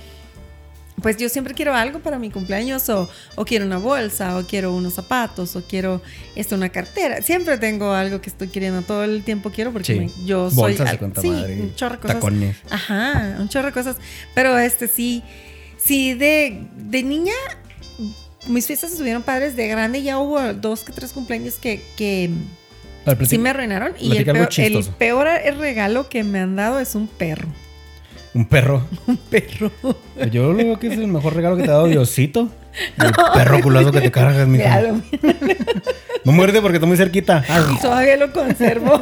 [1.05, 4.74] Pues yo siempre quiero algo para mi cumpleaños o, o quiero una bolsa o quiero
[4.74, 6.00] unos zapatos o quiero
[6.34, 7.20] esto, una cartera.
[7.20, 8.80] Siempre tengo algo que estoy queriendo.
[8.80, 10.00] Todo el tiempo quiero porque Sí.
[10.00, 10.57] me- yo soy...
[10.76, 12.14] Bolsas de sí, madre, un chorro de cosas.
[12.16, 12.57] tacones.
[12.70, 13.96] Ajá, un chorro de cosas.
[14.34, 15.22] Pero este sí,
[15.76, 17.34] sí, de, de niña,
[18.46, 19.57] mis fiestas estuvieron padres.
[19.57, 22.30] De grande ya hubo dos que tres cumpleaños que, que
[23.28, 23.92] sí me arruinaron.
[24.00, 25.26] Y el peor, el peor
[25.59, 27.48] regalo que me han dado es un perro.
[28.35, 28.87] Un perro.
[29.07, 29.70] Un perro.
[30.30, 32.49] Yo lo veo que es el mejor regalo que te ha dado Diosito.
[32.99, 34.80] El perro culazo que te cargas, mija.
[34.80, 35.01] Míralo,
[36.24, 37.45] No muerde porque está muy cerquita.
[37.82, 39.01] Todavía lo conservo.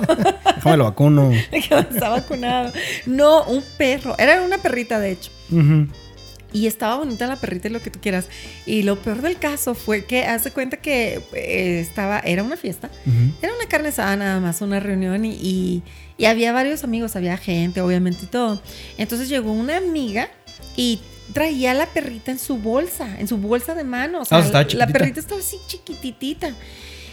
[0.56, 1.30] déjame lo vacuno.
[1.50, 2.72] Está vacunado.
[3.06, 4.14] No, un perro.
[4.18, 5.30] Era una perrita, de hecho.
[6.52, 8.26] Y estaba bonita la perrita y lo que tú quieras.
[8.66, 12.90] Y lo peor del caso fue que hace cuenta que eh, estaba, era una fiesta.
[13.40, 15.82] Era una carne asada nada más, una reunión y, y-
[16.18, 18.60] y había varios amigos, había gente, obviamente y todo.
[18.98, 20.28] Entonces llegó una amiga
[20.76, 21.00] y
[21.32, 24.20] traía la perrita en su bolsa, en su bolsa de mano.
[24.20, 26.52] O sea, estaba la perrita estaba así chiquititita.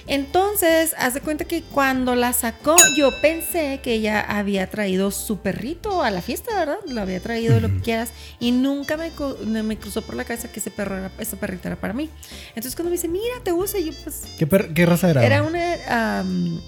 [0.07, 6.01] Entonces, hace cuenta que cuando la sacó, yo pensé que ella había traído su perrito
[6.01, 6.77] a la fiesta, ¿verdad?
[6.87, 8.09] Lo había traído, lo que quieras.
[8.39, 9.11] Y nunca me,
[9.61, 12.09] me cruzó por la cabeza que ese perro era, esa perrita era para mí.
[12.49, 15.23] Entonces, cuando me dice, mira, te gusta, yo, pues, ¿Qué, per- qué raza era?
[15.23, 15.75] era una.
[15.87, 16.59] am,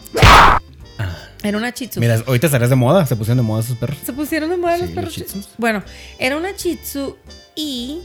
[0.99, 1.17] Ah.
[1.43, 1.99] Era una Chitsu.
[1.99, 3.05] Mira, ahorita estarías de moda.
[3.05, 3.97] Se pusieron de moda esos perros.
[4.05, 5.49] Se pusieron de moda Sí, los perros Chitsus.
[5.57, 5.83] Bueno,
[6.19, 7.17] era una Chitsu
[7.55, 7.99] y.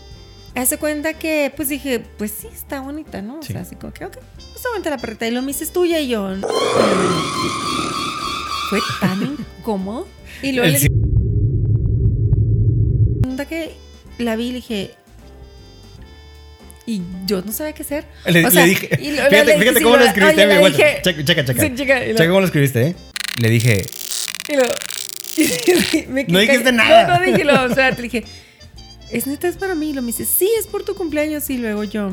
[0.55, 3.41] Hace cuenta que, pues dije, pues sí, está bonita, ¿no?
[3.41, 4.17] O sea, así como que, ok,
[4.53, 5.29] pues aguanta la perrita.
[5.29, 6.01] Y lo me dice, es tuya.
[6.01, 6.49] Y yo, "No".
[8.71, 10.09] fue tan incómodo.
[10.43, 10.89] Y luego El le sí-
[13.51, 13.75] que
[14.19, 14.91] la vi y le dije.
[16.87, 18.05] Y yo no sabía qué hacer.
[18.27, 18.89] Le, O sea, le dije.
[19.01, 20.43] y lo- Fíjate, le- fíjate sí, cómo lo lo- escribiste.
[20.43, 20.67] amigo.
[20.71, 21.61] dije- checa, checa, checa.
[21.63, 22.97] Sí, checa, y lo- Checa cómo lo escribiste, ¿eh?
[23.39, 23.85] Le dije.
[24.49, 27.07] Y me No dijiste nada.
[27.09, 28.25] No, no dije, lo, o sea, te dije,
[29.11, 29.91] ¿es neta, es para mí?
[29.91, 31.49] Y lo me dice, sí, es por tu cumpleaños.
[31.51, 32.13] Y luego yo,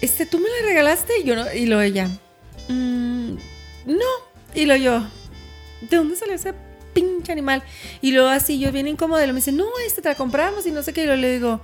[0.00, 1.12] este, ¿tú me la regalaste?
[1.20, 2.08] Y yo no, y luego ella,
[2.68, 3.34] "Mm,
[3.86, 4.30] no.
[4.54, 5.06] Y luego yo,
[5.88, 6.52] ¿de dónde salió ese
[6.92, 7.62] pinche animal?
[8.02, 10.66] Y luego así, yo bien incómoda, y lo me dice, no, este te la compramos
[10.66, 11.02] y no sé qué.
[11.02, 11.60] Y luego le digo,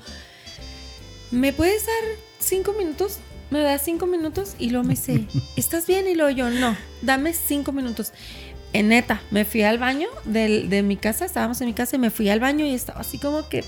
[1.30, 2.04] ¿me puedes dar
[2.38, 3.18] cinco minutos?
[3.50, 4.54] ¿Me das cinco minutos?
[4.58, 5.24] Y luego me dice,
[5.56, 6.06] ¿estás bien?
[6.08, 8.12] Y luego yo, no, dame cinco minutos.
[8.72, 11.98] En neta, me fui al baño del- de, mi casa, estábamos en mi casa y
[11.98, 13.64] me fui al baño y estaba así como que,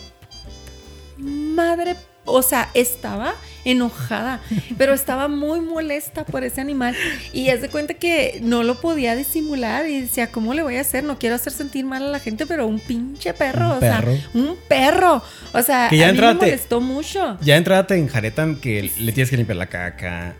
[1.18, 1.97] madre,
[2.31, 4.41] o sea, estaba enojada,
[4.79, 6.95] pero estaba muy molesta por ese animal
[7.35, 10.81] y es de cuenta que no lo podía disimular y decía, ¿cómo le voy a
[10.81, 11.05] hacer?
[11.05, 14.12] No quiero hacer sentir mal a la gente, pero un pinche perro, Un o perro.
[14.12, 15.22] sea, un perro,
[15.53, 17.37] o sea, Que ya a mí me molestó mucho.
[17.43, 20.35] Ya entrada te enjaretan que le tienes que limpiar la caca.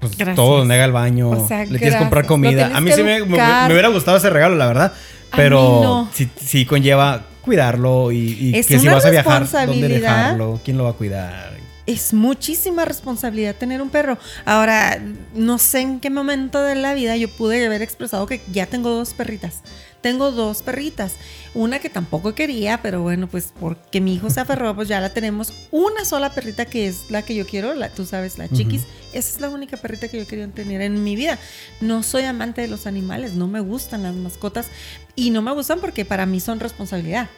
[0.00, 0.36] Pues Gracias.
[0.36, 1.30] todo donde haga el baño.
[1.30, 2.70] O sea, le tienes que comprar comida.
[2.74, 3.68] A mí sí me, me- educar.
[3.68, 4.92] me hubiera gustado ese regalo, la verdad.
[5.34, 6.10] Pero mí no.
[6.12, 10.60] sí, sí conlleva cuidarlo y, y Es que si vas a viajar, ¿dónde dejarlo?
[10.62, 11.56] ¿Quién lo va a cuidar?
[11.86, 14.18] es muchísima responsabilidad tener un perro.
[14.44, 15.00] Ahora,
[15.34, 18.90] no sé en qué momento de la vida yo pude haber expresado que ya tengo
[18.90, 19.62] dos perritas.
[20.00, 21.14] Tengo dos perritas.
[21.54, 25.10] Una que tampoco quería, pero bueno, pues porque mi hijo se aferró, pues ya la
[25.12, 25.52] tenemos.
[25.70, 28.82] Una sola perrita que es la que yo quiero, la, tú sabes, la chiquis.
[29.12, 31.38] Esa es la única perrita que yo quería tener en mi vida.
[31.80, 34.66] No soy amante de los animales, no me gustan las mascotas
[35.14, 37.28] y no me gustan porque para mí son responsabilidad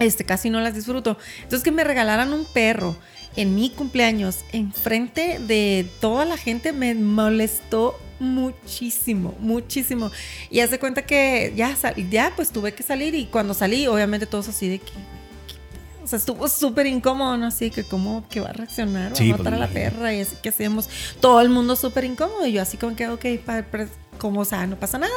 [0.00, 1.16] este, casi no las disfruto.
[1.36, 2.96] Entonces que me regalaran un perro
[3.36, 10.10] en mi cumpleaños enfrente de toda la gente me molestó muchísimo, muchísimo.
[10.50, 11.76] Y hace cuenta que ya,
[12.10, 14.92] ya pues tuve que salir y cuando salí obviamente todos así de que...
[16.02, 17.46] O sea, estuvo súper incómodo, ¿no?
[17.46, 20.14] Así que cómo que va a reaccionar, va Sí, a matar pues, a la perra
[20.14, 20.88] y así que hacemos
[21.20, 23.64] todo el mundo súper incómodo y yo así como que, ok, pa-
[24.18, 25.12] como, o sea, no pasa nada.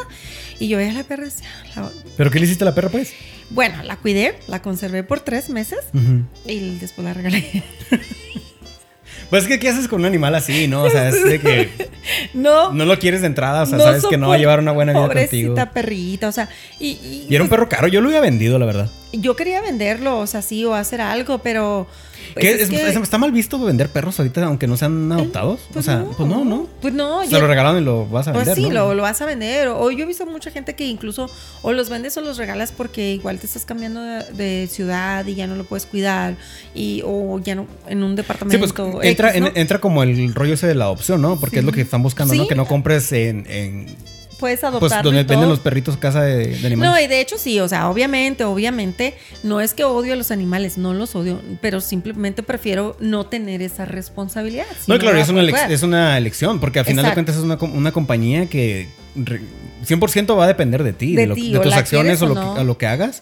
[0.59, 2.75] Y yo veía a la perra y decía, la- ¿Pero qué le hiciste a la
[2.75, 3.11] perra, pues?
[3.49, 6.23] bueno, la cuidé, la conservé por tres meses Ujú.
[6.49, 7.63] y después la regalé.
[9.33, 10.83] Pues es que, ¿qué haces con un animal así, no?
[10.83, 11.67] O sea, es de que
[12.35, 14.71] no, no lo quieres de entrada, o sea, sabes que no va a llevar una
[14.73, 15.73] buena vida Pobrecita contigo.
[15.73, 18.59] perrita, o sea, y, y, Y era un pues, perro caro, yo lo había vendido,
[18.59, 18.91] la verdad.
[19.13, 21.87] Yo quería venderlo, o sea, sí, o hacer algo, pero...
[22.33, 25.59] pues, es Es- que- es- ¿Está mal visto vender perros ahorita, aunque no sean adoptados?
[25.69, 26.67] o Pues sea, pues no, ¿no?
[26.81, 28.87] Pues no, Se yo- lo regalaron y lo vas a Pues vender, sí, ¿no?
[28.87, 29.67] lo, lo vas a vender.
[29.67, 31.29] O, o yo he visto mucha gente que incluso
[31.61, 35.35] o los vendes o los regalas porque igual te estás cambiando de, de ciudad y
[35.35, 36.35] ya no lo puedes cuidar.
[36.73, 38.73] Y, o ya no en un Sí, departamento.
[38.73, 41.39] pues entra, en- entra como el rollo ese de la adopción, ¿no?
[41.39, 42.43] Porque es lo que están buscando, ¿no?
[42.43, 42.49] Sí.
[42.49, 43.95] Que no compres en, en
[44.43, 45.03] Puedes pues adoptar.
[45.05, 46.91] donde venden los perritos casa de, de animales.
[46.91, 50.31] No, y de hecho sí, o sea, obviamente, obviamente, no es que odio a los
[50.31, 54.65] animales, no los odio, pero simplemente prefiero no tener esa responsabilidad.
[54.81, 57.43] Si No, claro, la es una, es una elección, porque al final de cuentas es
[57.43, 61.57] una, una compañía que 100% va a depender de ti, de, De lo- ti, de
[61.57, 62.55] o tus acciones o lo, que, no.
[62.55, 63.21] a lo que hagas.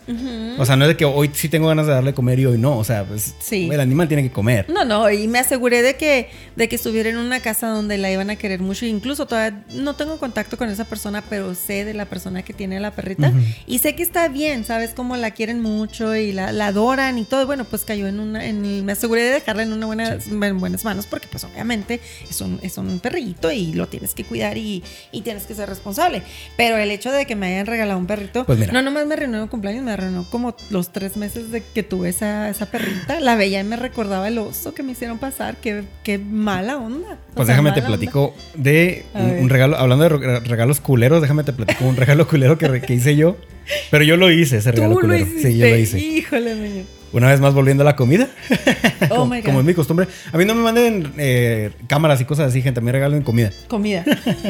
[0.58, 2.58] O sea, no es de que hoy sí tengo ganas de darle comer y hoy
[2.58, 2.78] no.
[2.78, 3.70] O sea, pues, Sí.
[3.72, 4.70] el animal tiene que comer.
[4.70, 8.12] No, no, y me aseguré de que, de que estuviera en una casa donde la
[8.12, 8.86] iban a querer mucho.
[8.86, 12.78] Incluso todavía no tengo contacto con esa persona, pero sé de la persona que tiene
[12.78, 13.34] a la perrita.
[13.66, 14.92] Y sé que está bien, ¿sabes?
[14.92, 17.46] Como la quieren mucho y la, la adoran y todo.
[17.48, 18.46] Bueno, pues cayó en una.
[18.46, 22.39] En, me aseguré de dejarla en una buena, en buenas manos, porque pues obviamente es
[22.42, 25.81] un, es un perrito y lo tienes que cuidar y, y tienes que ser responsable.
[26.58, 28.72] Pero el hecho de que me hayan regalado un perrito, Pues mira.
[28.74, 32.50] no nomás me reunió cumpleaños, me reunió como los tres meses de que tuve esa,
[32.50, 33.20] esa perrita.
[33.20, 35.58] La veía y me recordaba el oso que me hicieron pasar.
[35.58, 37.18] Qué, qué mala onda.
[37.32, 37.88] O Pues sea, déjame te onda.
[37.90, 42.58] platico de un, regalo, hablando de re- regalos culeros, déjame te platico un regalo culero
[42.58, 43.38] que, que hice yo.
[43.90, 45.26] Pero yo lo hice, ese regalo Tú lo culero.
[45.26, 45.52] hiciste.
[45.52, 46.00] Sí, yo lo hice.
[46.00, 46.84] Híjole, meño.
[47.14, 48.30] Una vez más volviendo a la comida.
[49.09, 49.45] Oh como, my God.
[49.45, 50.07] como es mi costumbre.
[50.32, 52.80] A mí no me manden eh, cámaras y cosas así, gente.
[52.80, 53.51] A mí regalen comida.
[53.68, 54.05] Comida.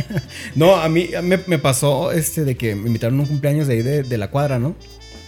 [0.56, 3.76] No, a mí me, me pasó este de que me invitaron a un cumpleaños de
[3.76, 4.76] ahí de, de la cuadra, ¿no?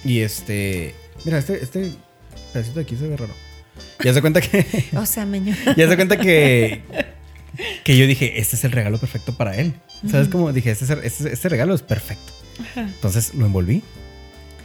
[0.03, 0.93] Y este.
[1.23, 1.91] Mira, este, este
[2.51, 3.33] pedacito de aquí se ve raro.
[4.03, 4.65] Ya se cuenta que.
[4.97, 5.55] O sea, meño.
[5.77, 6.81] ya se cuenta que.
[7.85, 9.73] Que yo dije, este es el regalo perfecto para él.
[10.09, 10.51] ¿Sabes cómo?
[10.51, 12.33] Dije, este, este, este regalo es perfecto.
[12.75, 13.83] Entonces lo envolví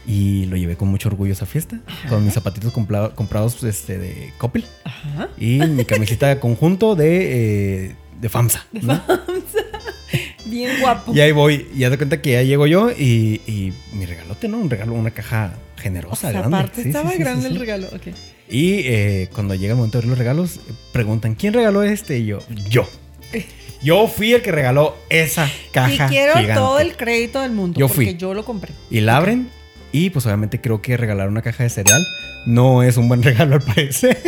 [0.08, 1.78] y lo llevé con mucho orgullo a esa fiesta.
[2.08, 5.28] Con mis zapatitos comprados este, de Coppel Ajá.
[5.38, 8.66] y mi camisita de conjunto de, eh, de FAMSA.
[8.80, 9.02] ¿no?
[10.46, 11.12] Bien guapo.
[11.14, 14.48] Y ahí voy, y ya de cuenta que ya llego yo y, y mi regalote,
[14.48, 14.56] ¿no?
[14.56, 16.56] Un regalo, una caja O generosa, sea, grande.
[16.56, 17.88] aparte Sí, estaba sí, sí, grande el regalo.
[17.88, 18.06] Ok.
[18.48, 22.18] Y eh, cuando llega el momento de abrir los regalos, preguntan, ¿quién regaló este?
[22.18, 22.38] Y yo,
[22.70, 22.88] yo.
[23.80, 26.54] Yo fui el que regaló esa caja y quiero gigante.
[26.54, 27.78] todo el crédito del mundo.
[27.78, 28.16] Yo porque fui.
[28.16, 28.72] yo lo compré.
[28.90, 29.50] Y la abren
[29.92, 32.04] y pues obviamente creo que regalar una caja de cereal
[32.46, 34.18] no es un buen regalo al parecer.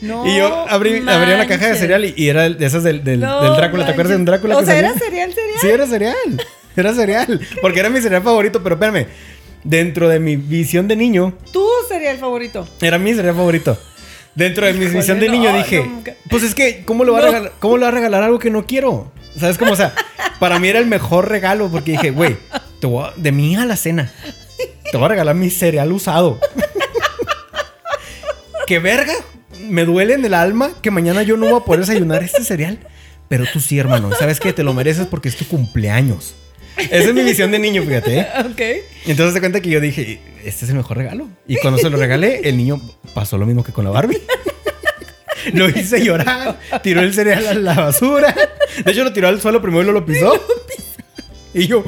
[0.00, 0.26] No.
[0.26, 3.20] y yo abrí, abrí una caja de cereal y, y era de esas del, del,
[3.20, 3.84] No del Drácula.
[3.86, 4.24] ¿Te acuerdas de un.
[4.24, 4.90] Drácula O que sea, salía?
[4.90, 5.58] era cereal, cereal.
[5.60, 6.46] Sí, era cereal.
[6.76, 7.40] Era cereal.
[7.62, 9.06] Porque era mi cereal favorito, pero espérame.
[9.62, 12.66] Dentro de mi visión de niño, Tu cereal favorito.
[12.80, 13.78] era mi cereal favorito.
[14.34, 16.14] Dentro de mi Híjole, visión de no, niño dije, nunca.
[16.30, 18.50] pues es que, ¿cómo le, va a regalar, ¿cómo le va a regalar algo que
[18.50, 19.12] no quiero?
[19.38, 19.72] ¿Sabes cómo?
[19.72, 19.94] O sea,
[20.40, 22.38] para mí era el mejor regalo porque dije, güey,
[22.82, 24.10] te voy a- de mi hija a la cena,
[24.90, 26.40] te voy a regalar mi cereal usado.
[28.66, 29.12] que verga,
[29.68, 32.80] me duele en el alma que mañana yo no voy a poder desayunar este cereal.
[33.28, 34.52] Pero tú sí, hermano, ¿sabes qué?
[34.52, 36.34] Te lo mereces porque es tu cumpleaños.
[36.76, 38.18] Esa es mi visión de niño, fíjate.
[38.18, 38.26] ¿eh?
[38.50, 38.60] Ok.
[39.06, 41.28] Y entonces se cuenta que yo dije, este es el mejor regalo.
[41.46, 42.80] Y cuando se lo regalé, el niño
[43.14, 44.20] pasó lo mismo que con la Barbie.
[45.54, 48.34] lo hice llorar, tiró el cereal a la basura.
[48.84, 50.32] De hecho, lo tiró al suelo primero y luego lo pisó.
[51.54, 51.84] Y yo,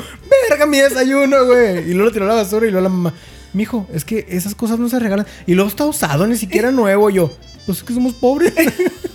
[0.55, 1.91] verga mi desayuno, güey.
[1.91, 3.15] Y luego lo tiró a la basura y luego la mamá,
[3.53, 5.27] mijo, es que esas cosas no se regalan.
[5.47, 7.11] Y luego está usado, ni siquiera nuevo.
[7.11, 7.33] Yo,
[7.67, 8.53] pues es que somos pobres.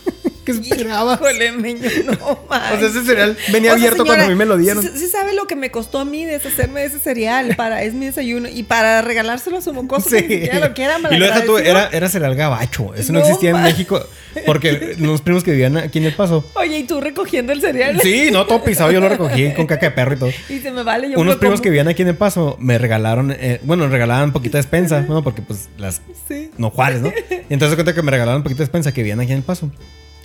[0.53, 1.13] ¿Qué esperaba?
[1.15, 2.79] Híjole, meño, no O manches.
[2.79, 4.83] sea, ese cereal venía O sea, abierto cuando a mí me lo dieron.
[4.83, 7.93] Sí, sí sabe lo que me costó a mí deshacerme de ese cereal para es
[7.93, 11.25] mi desayuno y para regalárselo a su mocoso que ni siquiera lo quiera Y lo
[11.25, 12.93] deja tú, era, era cereal gabacho.
[12.95, 14.03] Eso no, No existía en México.
[14.45, 16.45] Porque los primos que vivían aquí en El Paso.
[16.55, 17.99] Oye, y tú recogiendo el cereal.
[18.01, 18.91] Sí, no, todo pisado.
[18.91, 20.29] Yo lo recogí con caca de perro y todo.
[20.49, 21.63] Y se me vale, yo Unos me primos como.
[21.63, 25.23] que vivían aquí en El Paso me regalaron, eh, bueno, regalaban poquita despensa, ¿no?
[25.23, 26.51] Porque pues las Sí.
[26.57, 27.09] no Juárez, ¿no?
[27.49, 29.71] Y entonces cuenta que me regalaron poquita despensa que vivían aquí en El Paso.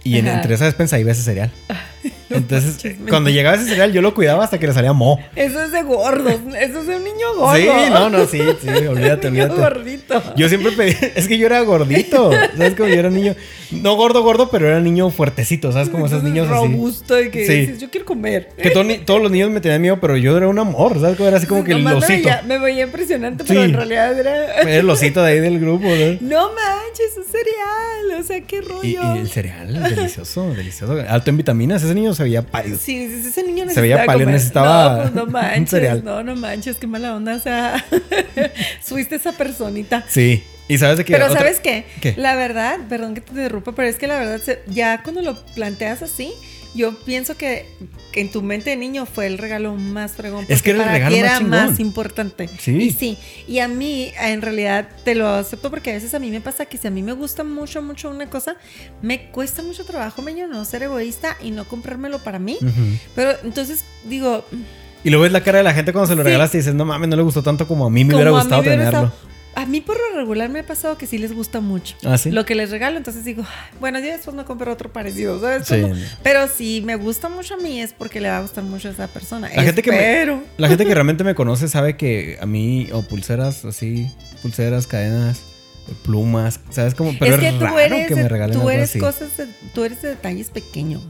[0.04, 1.50] Y en- entre esa despensa iba ese cereal.
[2.38, 5.18] Entonces, cuando llegaba ese cereal, yo lo cuidaba hasta que le salía mo.
[5.36, 6.34] Eso es de gordos.
[6.60, 7.56] Eso es de un niño gordo.
[7.56, 9.60] Sí, no, no, sí, sí, olvídate, niño olvídate.
[9.74, 10.22] gordito.
[10.36, 12.74] Yo siempre pedí, es que yo era gordito, ¿sabes?
[12.74, 13.34] Como yo era niño,
[13.70, 15.88] no gordo, gordo, pero era niño fuertecito, ¿sabes?
[15.88, 16.54] Como esos niños así.
[16.54, 17.54] robusto y que Sí.
[17.60, 18.48] dices, yo quiero comer.
[18.56, 21.16] Que todo todos los niños me tenían miedo, pero yo era un amor, ¿sabes?
[21.16, 23.66] Como era así como que el Nomás me veía, me veía impresionante, pero Sí.
[23.70, 24.54] en realidad era.
[24.62, 26.18] Era el osito de ahí del grupo, ¿no?
[26.20, 28.20] No manches, un cereal.
[28.20, 28.82] O sea, qué rollo.
[28.82, 30.96] Y, y el cereal, delicioso, delicioso.
[31.08, 31.82] Alto en vitaminas.
[31.82, 32.78] Ese niño se se veía pálido.
[32.80, 34.34] Sí, ese niño Se veía necesitaba pálido, comer.
[34.34, 36.04] necesitaba No, pues no un manches, cereal.
[36.04, 37.84] no, no manches, qué mala onda, o sea,
[38.82, 40.04] fuiste esa personita.
[40.08, 40.42] Sí.
[40.66, 41.12] Y sabes de qué.
[41.12, 41.84] Pero Otra- ¿sabes qué?
[42.00, 42.14] ¿Qué?
[42.16, 46.00] La verdad, perdón que te interrumpa, pero es que la verdad, ya cuando lo planteas
[46.02, 46.32] así,
[46.74, 47.66] yo pienso que,
[48.12, 50.44] que en tu mente de niño fue el regalo más fregón.
[50.48, 52.48] Es que era el regalo más era más importante.
[52.58, 52.72] Sí.
[52.76, 53.18] Y sí.
[53.46, 56.66] Y a mí, en realidad, te lo acepto porque a veces a mí me pasa
[56.66, 58.56] que si a mí me gusta mucho, mucho una cosa,
[59.02, 62.58] me cuesta mucho trabajo, meño, no ser egoísta y no comprármelo para mí.
[63.14, 64.44] Pero entonces digo,
[65.04, 66.26] Y luego ves la cara de la gente cuando se lo Sí.
[66.26, 68.30] regalas y dices, no mames, no le gustó tanto como a mí me como hubiera
[68.32, 69.12] mí gustado me tenerlo.
[69.56, 71.96] A mí por lo regular me ha pasado que sí les gusta mucho.
[72.04, 72.30] ¿Ah, sí?
[72.30, 75.66] Lo que les regalo, entonces digo, "Ay, bueno, yo después no compro otro parecido, ¿sabes?
[75.68, 75.82] Sí.
[76.22, 78.92] Pero si me gusta mucho a mí es porque le va a gustar mucho a
[78.92, 79.48] esa persona.
[79.54, 80.40] La gente que me-.
[80.58, 84.10] La gente que realmente me conoce sabe que a mí, o pulseras así,
[84.42, 85.42] pulseras, cadenas,
[86.02, 86.94] plumas, ¿sabes?
[86.94, 88.98] Como, pero es es, que tú eres, que me regalen tú algo eres así.
[88.98, 91.02] cosas de, tú eres de detalles pequeños.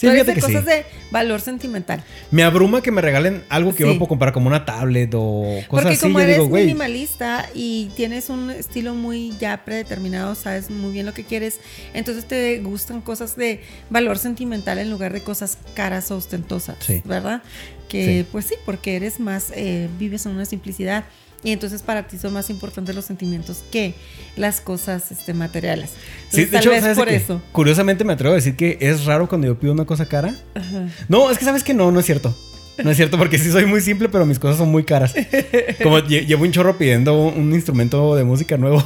[0.00, 0.70] Sí, fíjate que cosas sí.
[0.70, 2.02] de valor sentimental.
[2.30, 3.92] Me abruma que me regalen algo que yo Sí.
[3.92, 6.00] me puedo comprar como una tablet o cosas Porque así.
[6.00, 11.04] como Yo eres digo, minimalista y tienes un estilo muy ya predeterminado, sabes muy bien
[11.06, 11.60] lo que quieres,
[11.92, 17.02] entonces te gustan cosas de valor sentimental en lugar de cosas caras o ostentosas, Sí.
[17.04, 17.42] ¿verdad?
[17.88, 21.04] Que pues sí, porque eres más, eh, vives en una simplicidad
[21.42, 23.94] y entonces para ti son más importantes los sentimientos que
[24.36, 25.90] las cosas este, materiales.
[26.30, 27.42] Sí, de tal hecho, vez ¿sabes por eso.
[27.52, 30.34] Curiosamente me atrevo a decir que es raro cuando yo pido una cosa cara.
[30.54, 30.88] Ajá.
[31.08, 32.36] No, es que sabes que no, no es cierto.
[32.82, 35.14] No es cierto, porque sí soy muy simple, pero mis cosas son muy caras.
[35.82, 38.82] Como lle- llevo un chorro pidiendo un instrumento de música nuevo.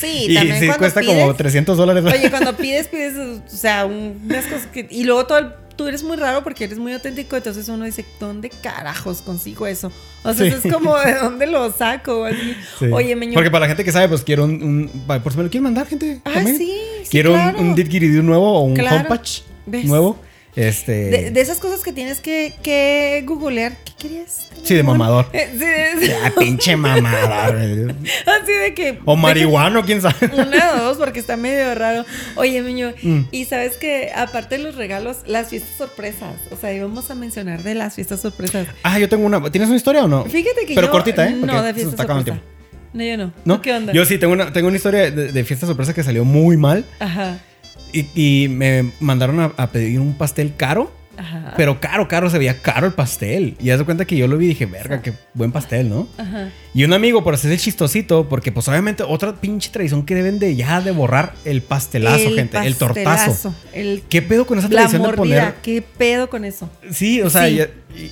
[0.00, 2.04] Sí, y también sí cuesta pides, como 300 dólares.
[2.06, 4.86] Oye, cuando pides, pides, o sea, un- unas cosas que...
[4.90, 8.04] Y luego todo el- tú eres muy raro porque eres muy auténtico, entonces uno dice,
[8.20, 9.90] ¿dónde carajos consigo eso?
[10.24, 10.66] O sea, Sí.
[10.66, 12.24] es como, ¿de dónde lo saco?
[12.24, 12.54] Así.
[12.78, 12.86] Sí.
[12.92, 13.32] Oye, meño...
[13.32, 14.62] Porque para la gente que sabe, pues quiero un.
[14.62, 14.90] un-
[15.22, 16.20] por si me lo quieren mandar, gente.
[16.24, 16.58] Ah, también.
[16.58, 16.72] sí,
[17.04, 17.60] sí, Quiero un- claro.
[17.60, 18.96] un, Didgeridoo nuevo o un Claro.
[18.96, 20.18] home patch nuevo.
[20.56, 20.92] Este.
[20.92, 24.46] De, de esas cosas que tienes que, que googlear, ¿qué querías?
[24.62, 25.26] Sí, de mamador.
[25.32, 27.50] Sí, de- Ah, pinche mamada.
[27.52, 27.86] güey.
[28.26, 28.98] así de que...
[29.04, 30.30] o marihuano, quién sabe.
[30.32, 32.04] Una o dos, porque está medio raro.
[32.36, 33.22] Oye, Miño, Mm.
[33.30, 36.34] y sabes que aparte de los regalos, las fiestas sorpresas.
[36.50, 38.66] O sea, íbamos a mencionar de las fiestas sorpresas.
[38.82, 39.42] Ah, yo tengo una.
[39.50, 40.24] ¿Tienes una historia o no?
[40.24, 40.90] Fíjate que Pero yo.
[40.92, 41.36] cortita, ¿eh?
[41.38, 42.54] Porque No, de se fiesta está acabando el sorpresa.
[42.92, 43.32] No, yo no.
[43.44, 43.56] ¿No?
[43.56, 43.92] ¿Tú ¿Qué onda?
[43.92, 46.84] Yo sí tengo una, tengo una historia de, de fiesta sorpresa que salió muy mal.
[47.00, 47.38] Ajá.
[47.92, 50.92] Y, y me mandaron a, a pedir un pastel caro.
[51.18, 51.54] Ajá.
[51.56, 53.56] Pero caro, caro, se veía caro el pastel.
[53.60, 56.08] Y haz de cuenta que yo lo vi y dije, verga, qué buen pastel, ¿no?
[56.16, 56.50] Ajá.
[56.74, 60.38] Y un amigo, por hacer el chistosito, porque pues obviamente otra pinche tradición que deben
[60.38, 63.52] de ya de borrar el pastelazo, gente, el tortazo.
[63.72, 65.40] El, ¿Qué pedo con esa tradición de mordida.
[65.40, 65.54] poner?
[65.62, 66.70] ¿Qué pedo con eso?
[66.92, 67.60] Sí, o sea, Sí.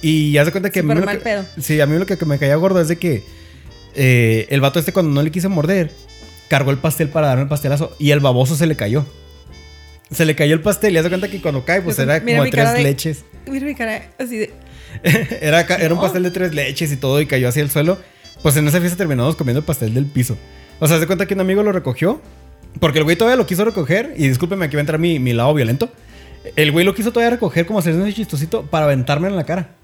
[0.03, 1.45] y, y ya se cuenta que a mí mal que- pedo.
[1.61, 3.23] Sí, a mí lo que, que me caía gordo es de que
[3.95, 5.91] eh, el vato este cuando no le quise morder,
[6.49, 9.07] cargó el pastel para darme el pastelazo y el baboso se le cayó.
[10.11, 12.21] Se le cayó el pastel y haz de cuenta que cuando cae, pues Yo- era
[12.21, 13.25] como de tres de- leches.
[13.47, 14.53] Mira mi cara así de.
[15.41, 16.01] era, era un No.
[16.01, 17.99] pastel de tres leches y todo y cayó hacia el suelo.
[18.43, 20.37] Pues en esa fiesta terminamos comiendo el pastel del piso.
[20.79, 22.21] O sea, haz de cuenta que un amigo lo recogió.
[22.81, 24.13] Porque el güey todavía lo quiso recoger.
[24.17, 25.91] Y discúlpeme, aquí va a entrar mi, mi lado violento.
[26.55, 29.76] El güey lo quiso todavía recoger como haciendo ese chistosito para aventarme en la cara.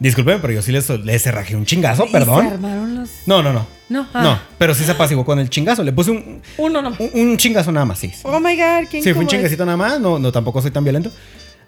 [0.00, 2.46] Discúlpeme, pero yo sí le, le cerrajé un chingazo, ¿Y se perdón.
[2.46, 3.10] armaron los.?
[3.26, 3.66] No, no, no.
[3.90, 4.22] No, ah.
[4.22, 5.82] No, pero sí se apaciguó con el chingazo.
[5.84, 6.96] Le puse un, Uno no.
[6.98, 8.10] un, un chingazo nada más, sí.
[8.22, 10.00] Oh my god, ¿quién Sí, fue un chingacito nada más.
[10.00, 11.10] No, no, tampoco soy tan violento.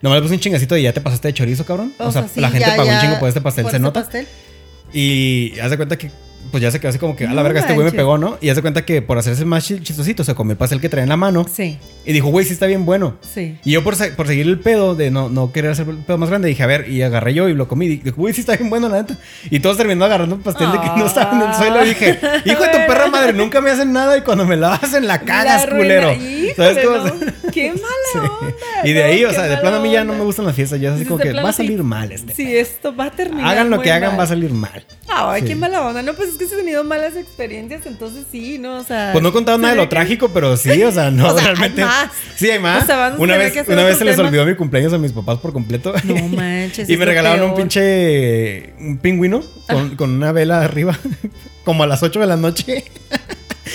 [0.01, 1.93] Nomás le puse un chingacito y ya te pasaste de chorizo, cabrón.
[1.99, 3.83] O, sea, sí, la gente ya, pagó un chingo por este pastel, por se ese
[3.83, 4.01] nota.
[4.01, 4.27] pastel.
[4.93, 6.11] Y haz de cuenta que,
[6.51, 8.37] pues ya se quedó así como que, a la verga, este güey me pegó, ¿no?
[8.41, 10.89] Y haz de cuenta que por hacerse más chi- chistosito, se comió el pastel que
[10.89, 11.47] traía en la mano.
[11.51, 13.17] Sí, Y dijo, güey, sí está bien bueno.
[13.33, 13.59] sí.
[13.65, 16.19] Y yo por, se- por seguir el pedo de no, no querer hacer el pedo
[16.19, 17.87] más grande, dije, a ver, y agarré yo y lo comí.
[17.87, 19.17] Y dije, güey, sí está bien bueno, la neta.
[19.51, 21.85] Y todos terminando agarrando un pastel de que no estaba en el suelo.
[21.85, 24.75] Y dije, hijo de tu perra madre, nunca me hacen nada y cuando me la
[24.75, 26.09] hacen la cagas, La culero.
[26.57, 26.97] ¿Sabes cómo?
[26.99, 27.13] no.
[27.53, 27.83] Qué mala
[28.13, 28.19] Sí.
[28.19, 28.55] onda.
[28.85, 30.55] Y de no, ahí, o sea, de plano a mí ya no me gustan las
[30.55, 30.81] fiestas.
[30.81, 32.35] Ya es así como que va a salir mal este.
[32.35, 33.47] Sí, esto va a terminar.
[33.47, 34.85] Hagan lo que hagan, va a salir mal.
[35.09, 36.03] Ay, qué mala onda.
[36.03, 38.79] No, pues es que se han tenido malas experiencias, entonces sí, ¿no?
[38.79, 39.11] O sea.
[39.13, 41.39] Pues no he contado nada de lo que- trágico, pero sí, o sea, no, O
[41.39, 41.85] sea, hay realmente.
[41.85, 42.11] más.
[42.37, 42.83] Sí, hay más.
[42.85, 45.39] O sea, una vez, que una vez se les olvidó mi cumpleaños a mis papás
[45.39, 45.93] por completo.
[46.05, 46.89] No manches.
[46.89, 50.99] y me regalaron un pinche un pingüino con, con una vela arriba,
[51.65, 52.85] como a las 8 de la noche.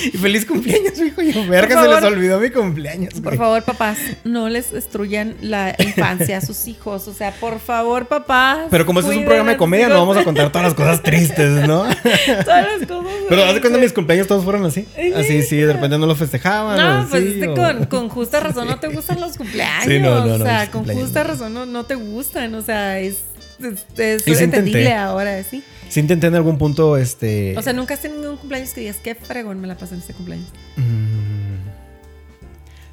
[0.13, 1.21] y feliz cumpleaños, hijo.
[1.21, 2.13] Y yo, verga, se les favor.
[2.13, 3.13] olvidó mi cumpleaños.
[3.15, 3.37] Por güey.
[3.37, 7.07] favor, papás, no les destruyan la infancia a sus hijos.
[7.07, 8.67] O sea, por favor, papás.
[8.69, 11.01] Pero como este es un programa de comedia, no vamos a contar todas las cosas
[11.03, 11.83] tristes, ¿no?
[12.45, 13.11] Todas las cosas.
[13.29, 14.85] Pero haz de cuenta mis cumpleaños todos fueron así.
[15.15, 16.77] Así, sí, de repente no los festejaban.
[16.77, 19.37] No, o pues sí, es que o- con, con justa razón no te gustan los
[19.37, 19.85] cumpleaños.
[19.85, 22.53] Sí, no, no, no, o sea, con justa razón no, no te gustan.
[22.55, 23.17] O sea, es,
[23.61, 25.63] es, es sí entendible ahora, ¿sí?
[25.89, 27.57] Sí intenté en algún punto, este...
[27.57, 30.01] O sea, nunca has tenido ningún cumpleaños que digas, qué fregón me la pasé en
[30.01, 30.47] este cumpleaños.
[30.75, 31.69] Mm.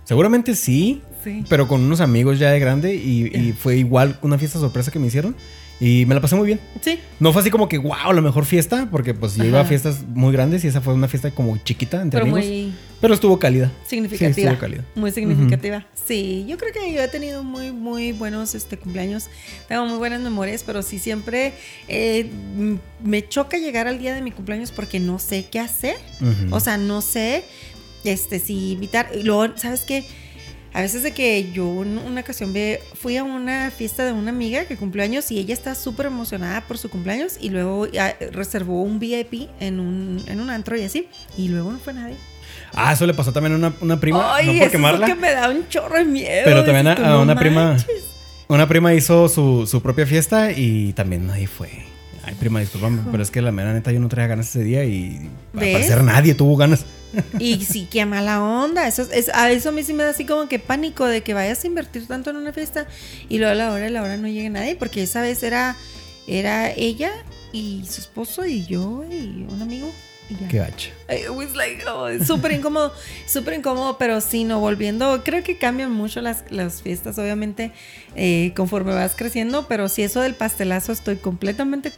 [0.04, 1.02] Seguramente sí.
[1.22, 1.42] Sí.
[1.48, 4.98] pero con unos amigos ya de grande y, y fue igual una fiesta sorpresa que
[4.98, 5.34] me hicieron
[5.80, 6.60] y me la pasé muy bien.
[6.80, 6.98] Sí.
[7.18, 10.04] No fue así como que, wow, la mejor fiesta, porque pues yo iba a fiestas
[10.06, 12.48] muy grandes y esa fue una fiesta como chiquita entre Pero amigos.
[12.48, 12.72] muy
[13.04, 13.70] Pero estuvo cálida.
[13.86, 14.32] significativa.
[14.32, 14.82] Sí, estuvo cálida.
[14.94, 15.84] Muy significativa.
[16.06, 19.26] Sí, yo creo que yo he tenido muy, muy buenos este, cumpleaños.
[19.68, 21.52] Tengo muy buenas memorias, pero sí siempre
[21.86, 22.30] eh,
[23.04, 25.96] me choca llegar al día de mi cumpleaños porque no sé qué hacer.
[26.50, 27.44] O sea, no sé
[28.04, 29.10] este, si invitar.
[29.14, 30.06] Y luego, ¿sabes qué?
[30.72, 34.64] A veces de que yo una ocasión ve, fui a una fiesta de una amiga
[34.64, 38.82] que cumplió años y ella está súper emocionada por su cumpleaños y luego ah, reservó
[38.82, 42.16] un VIP en un, en un antro y así y luego no fue nadie.
[42.76, 45.06] Ah, eso le pasó también a una, una prima, Ay, no eso por es quemarla.
[45.08, 46.42] lo que me da un chorro de miedo.
[46.44, 47.64] Pero también a, no una prima.
[47.72, 48.04] manches.
[48.48, 51.70] Una prima hizo su, su propia fiesta y también nadie fue.
[52.26, 54.84] Ay, prima, discúlpame, pero es que la mera neta yo no traía ganas ese día
[54.84, 55.72] y al ¿Ves?
[55.74, 56.84] parecer nadie tuvo ganas.
[57.38, 58.88] Y sí, qué mala onda.
[58.88, 61.32] Eso, es, a eso a mí sí me da así como que pánico de que
[61.34, 62.86] vayas a invertir tanto en una fiesta
[63.28, 65.76] y luego a la hora de la hora no llegue nadie, porque esa vez era,
[66.26, 67.12] era ella
[67.52, 69.92] y su esposo y yo y un amigo.
[70.30, 70.48] Y ya.
[70.48, 70.90] Qué gacha.
[71.08, 72.92] It was like, oh, súper incómodo,
[73.26, 77.72] súper incómodo, pero sí, no, volviendo, creo que cambian mucho las, las fiestas, obviamente,
[78.16, 81.92] eh, conforme vas creciendo, pero si eso del pastelazo estoy completamente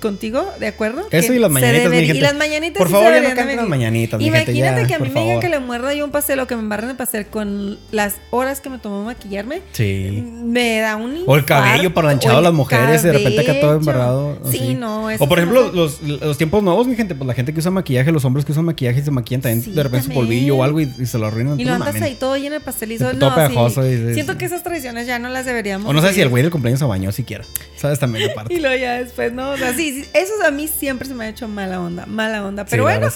[0.00, 1.06] contigo, ¿de acuerdo?
[1.10, 2.16] Eso Que y las se mañanitas, mi gente.
[2.16, 4.52] Y las mañanitas Por sí favor, se ya no de canten las mañanitas, mi gente,
[4.52, 6.56] Imagínate ya, que a mí me diga que le muerda yo un pastel o que
[6.56, 9.62] me embarren el pastel con las horas que me tomó maquillarme.
[9.72, 10.24] Sí.
[10.42, 13.40] Me da un O el cabello infarto, parlanchado de el las mujeres y de repente
[13.40, 13.78] acá todo cabello.
[13.78, 14.38] embarrado.
[14.50, 14.74] Sí, así.
[14.74, 15.10] no.
[15.10, 17.70] eso O por ejemplo, los, los tiempos nuevos, mi gente, pues la gente que usa
[17.70, 20.56] maquillaje, los hombres que usan maquillaje y se maquillan también Sí, de repente su polvillo
[20.56, 21.60] o algo y, y se lo arruinan.
[21.60, 23.12] Y lo andas ahí todo lleno de pastelizo.
[23.12, 23.88] No, todo pegajoso sí.
[23.90, 24.38] y- Siento sí.
[24.38, 25.86] que esas tradiciones ya no las deberíamos.
[25.86, 27.44] O no sé si el güey del cumpleaños se bañó siquiera.
[27.76, 27.98] ¿Sabes?
[27.98, 28.54] También aparte.
[28.58, 29.50] Y luego ya después, ¿no?
[29.50, 32.44] O sea, sí, sí, eso a mí siempre se me ha hecho mala onda, mala
[32.46, 32.64] onda.
[32.64, 33.08] Pero bueno,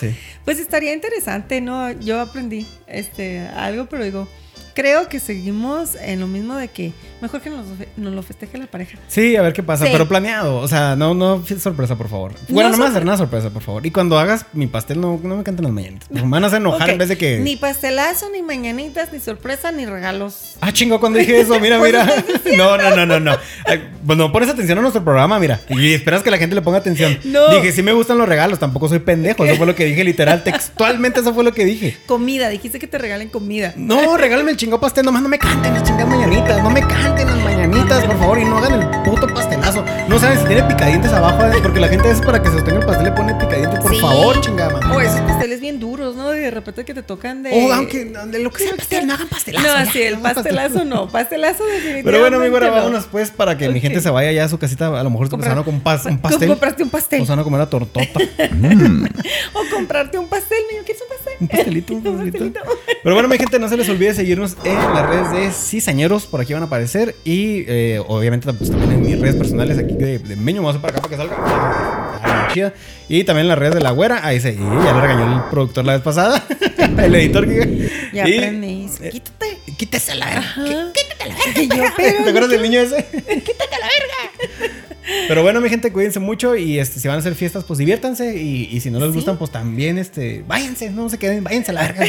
[0.44, 1.90] pues estaría interesante, ¿no?
[1.92, 4.28] Yo aprendí este, algo, pero digo,
[4.74, 6.92] creo que seguimos en lo mismo de que
[7.22, 7.64] mejor que nos,
[7.96, 8.98] nos lo festeje la pareja.
[9.08, 9.90] Sí, a ver qué pasa, Sí.
[9.92, 10.56] pero planeado.
[10.58, 12.32] O sea, no, no sorpresa, por favor.
[12.48, 13.86] Bueno, no, me vas a hacer nada sorpresa, por favor.
[13.86, 16.10] Y cuando hagas mi pastel, no, no me canten las mañanitas.
[16.10, 17.38] Me van a hacer enojar en vez de que.
[17.38, 20.56] Ni pastelazo, ni mañanitas, ni sorpresa, ni regalos.
[20.60, 22.04] Ah, chingo, cuando dije eso, mira, mira.
[22.56, 23.36] No, no, no, no, no.
[24.06, 25.60] Pues no pones atención a nuestro programa, mira.
[25.68, 27.18] Y esperas que la gente le ponga atención.
[27.24, 27.48] No.
[27.54, 29.44] Dije, sí me gustan los regalos, tampoco soy pendejo.
[29.44, 30.42] Eso fue lo que dije, literal.
[30.42, 31.96] Textualmente, eso fue lo que dije.
[32.06, 33.72] Comida, dijiste que te regalen comida.
[33.76, 35.04] No, regálame el chingado pastel.
[35.04, 36.62] Nomás no me canten las chingadas mañanitas.
[36.62, 38.38] No me canten las mañanitas, por favor.
[38.38, 39.84] Y no hagan el puto pastelazo.
[40.08, 41.42] No saben si tiene picadientes abajo.
[41.46, 43.80] eh, Porque la gente es para que se sostenga el pastel le pone picadientes.
[43.80, 44.00] Por Sí.
[44.00, 44.96] favor, chingada madre.
[44.96, 46.34] O esos pasteles bien duros, ¿no?
[46.34, 47.50] Y de repente que te tocan de.
[47.52, 49.66] O aunque de lo que sea el pastel, no hagan pastelazo.
[49.66, 51.08] No, ya, sí, el no pastelazo no.
[51.08, 52.02] Pastelazo definitivamente.
[52.04, 52.72] Pero bueno, mi güera, no.
[52.74, 54.98] vámonos pues para que mi gente se vaya ya a su casita.
[54.98, 56.48] A lo mejor se empezaron con un, pas- un Com- pastel.
[56.48, 57.22] Compraste un pastel.
[57.22, 58.20] O se van a comer la tortota.
[59.54, 60.82] O comprarte un pastel, niño.
[60.84, 61.32] ¿Quieres un pastel?
[61.40, 62.38] Un pastelito, un Un pastelito.
[62.38, 62.60] pastelito.
[63.02, 66.26] Pero bueno, mi gente, no se les olvide seguirnos en las redes de Cizañeros.
[66.26, 66.91] Por aquí van a aparecer.
[67.24, 70.62] Y eh, obviamente pues, también en mis redes personales aquí de, de Meño.
[70.62, 71.36] Vamos a para acá para que salga.
[72.24, 72.72] Ah, chida.
[73.08, 74.24] Y también en las redes de la güera.
[74.26, 74.52] Ahí se.
[74.52, 76.42] y ya le regañó el productor la vez pasada.
[76.98, 77.90] el editor que.
[78.12, 79.58] Ya y- eh, Quítate.
[79.76, 80.92] Quítese la verga.
[80.92, 81.34] Quítate la
[81.76, 81.94] yo, verga.
[81.96, 83.04] pero ¿Te acuerdas del niño ese?
[83.04, 84.21] Quítate la verga.
[85.28, 88.36] Pero bueno, mi gente, cuídense mucho y este, si van a hacer fiestas, pues diviértanse.
[88.36, 89.14] Y, y si no les Sí.
[89.14, 92.04] gustan, pues también este, váyanse, no se queden, váyanse a la verga.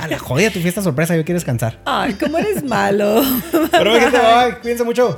[0.00, 1.80] A la jodida tu fiesta sorpresa, yo quiero descansar.
[1.84, 3.22] Ay, cómo eres malo.
[3.70, 5.16] Pero mi gente, bye, cuídense mucho.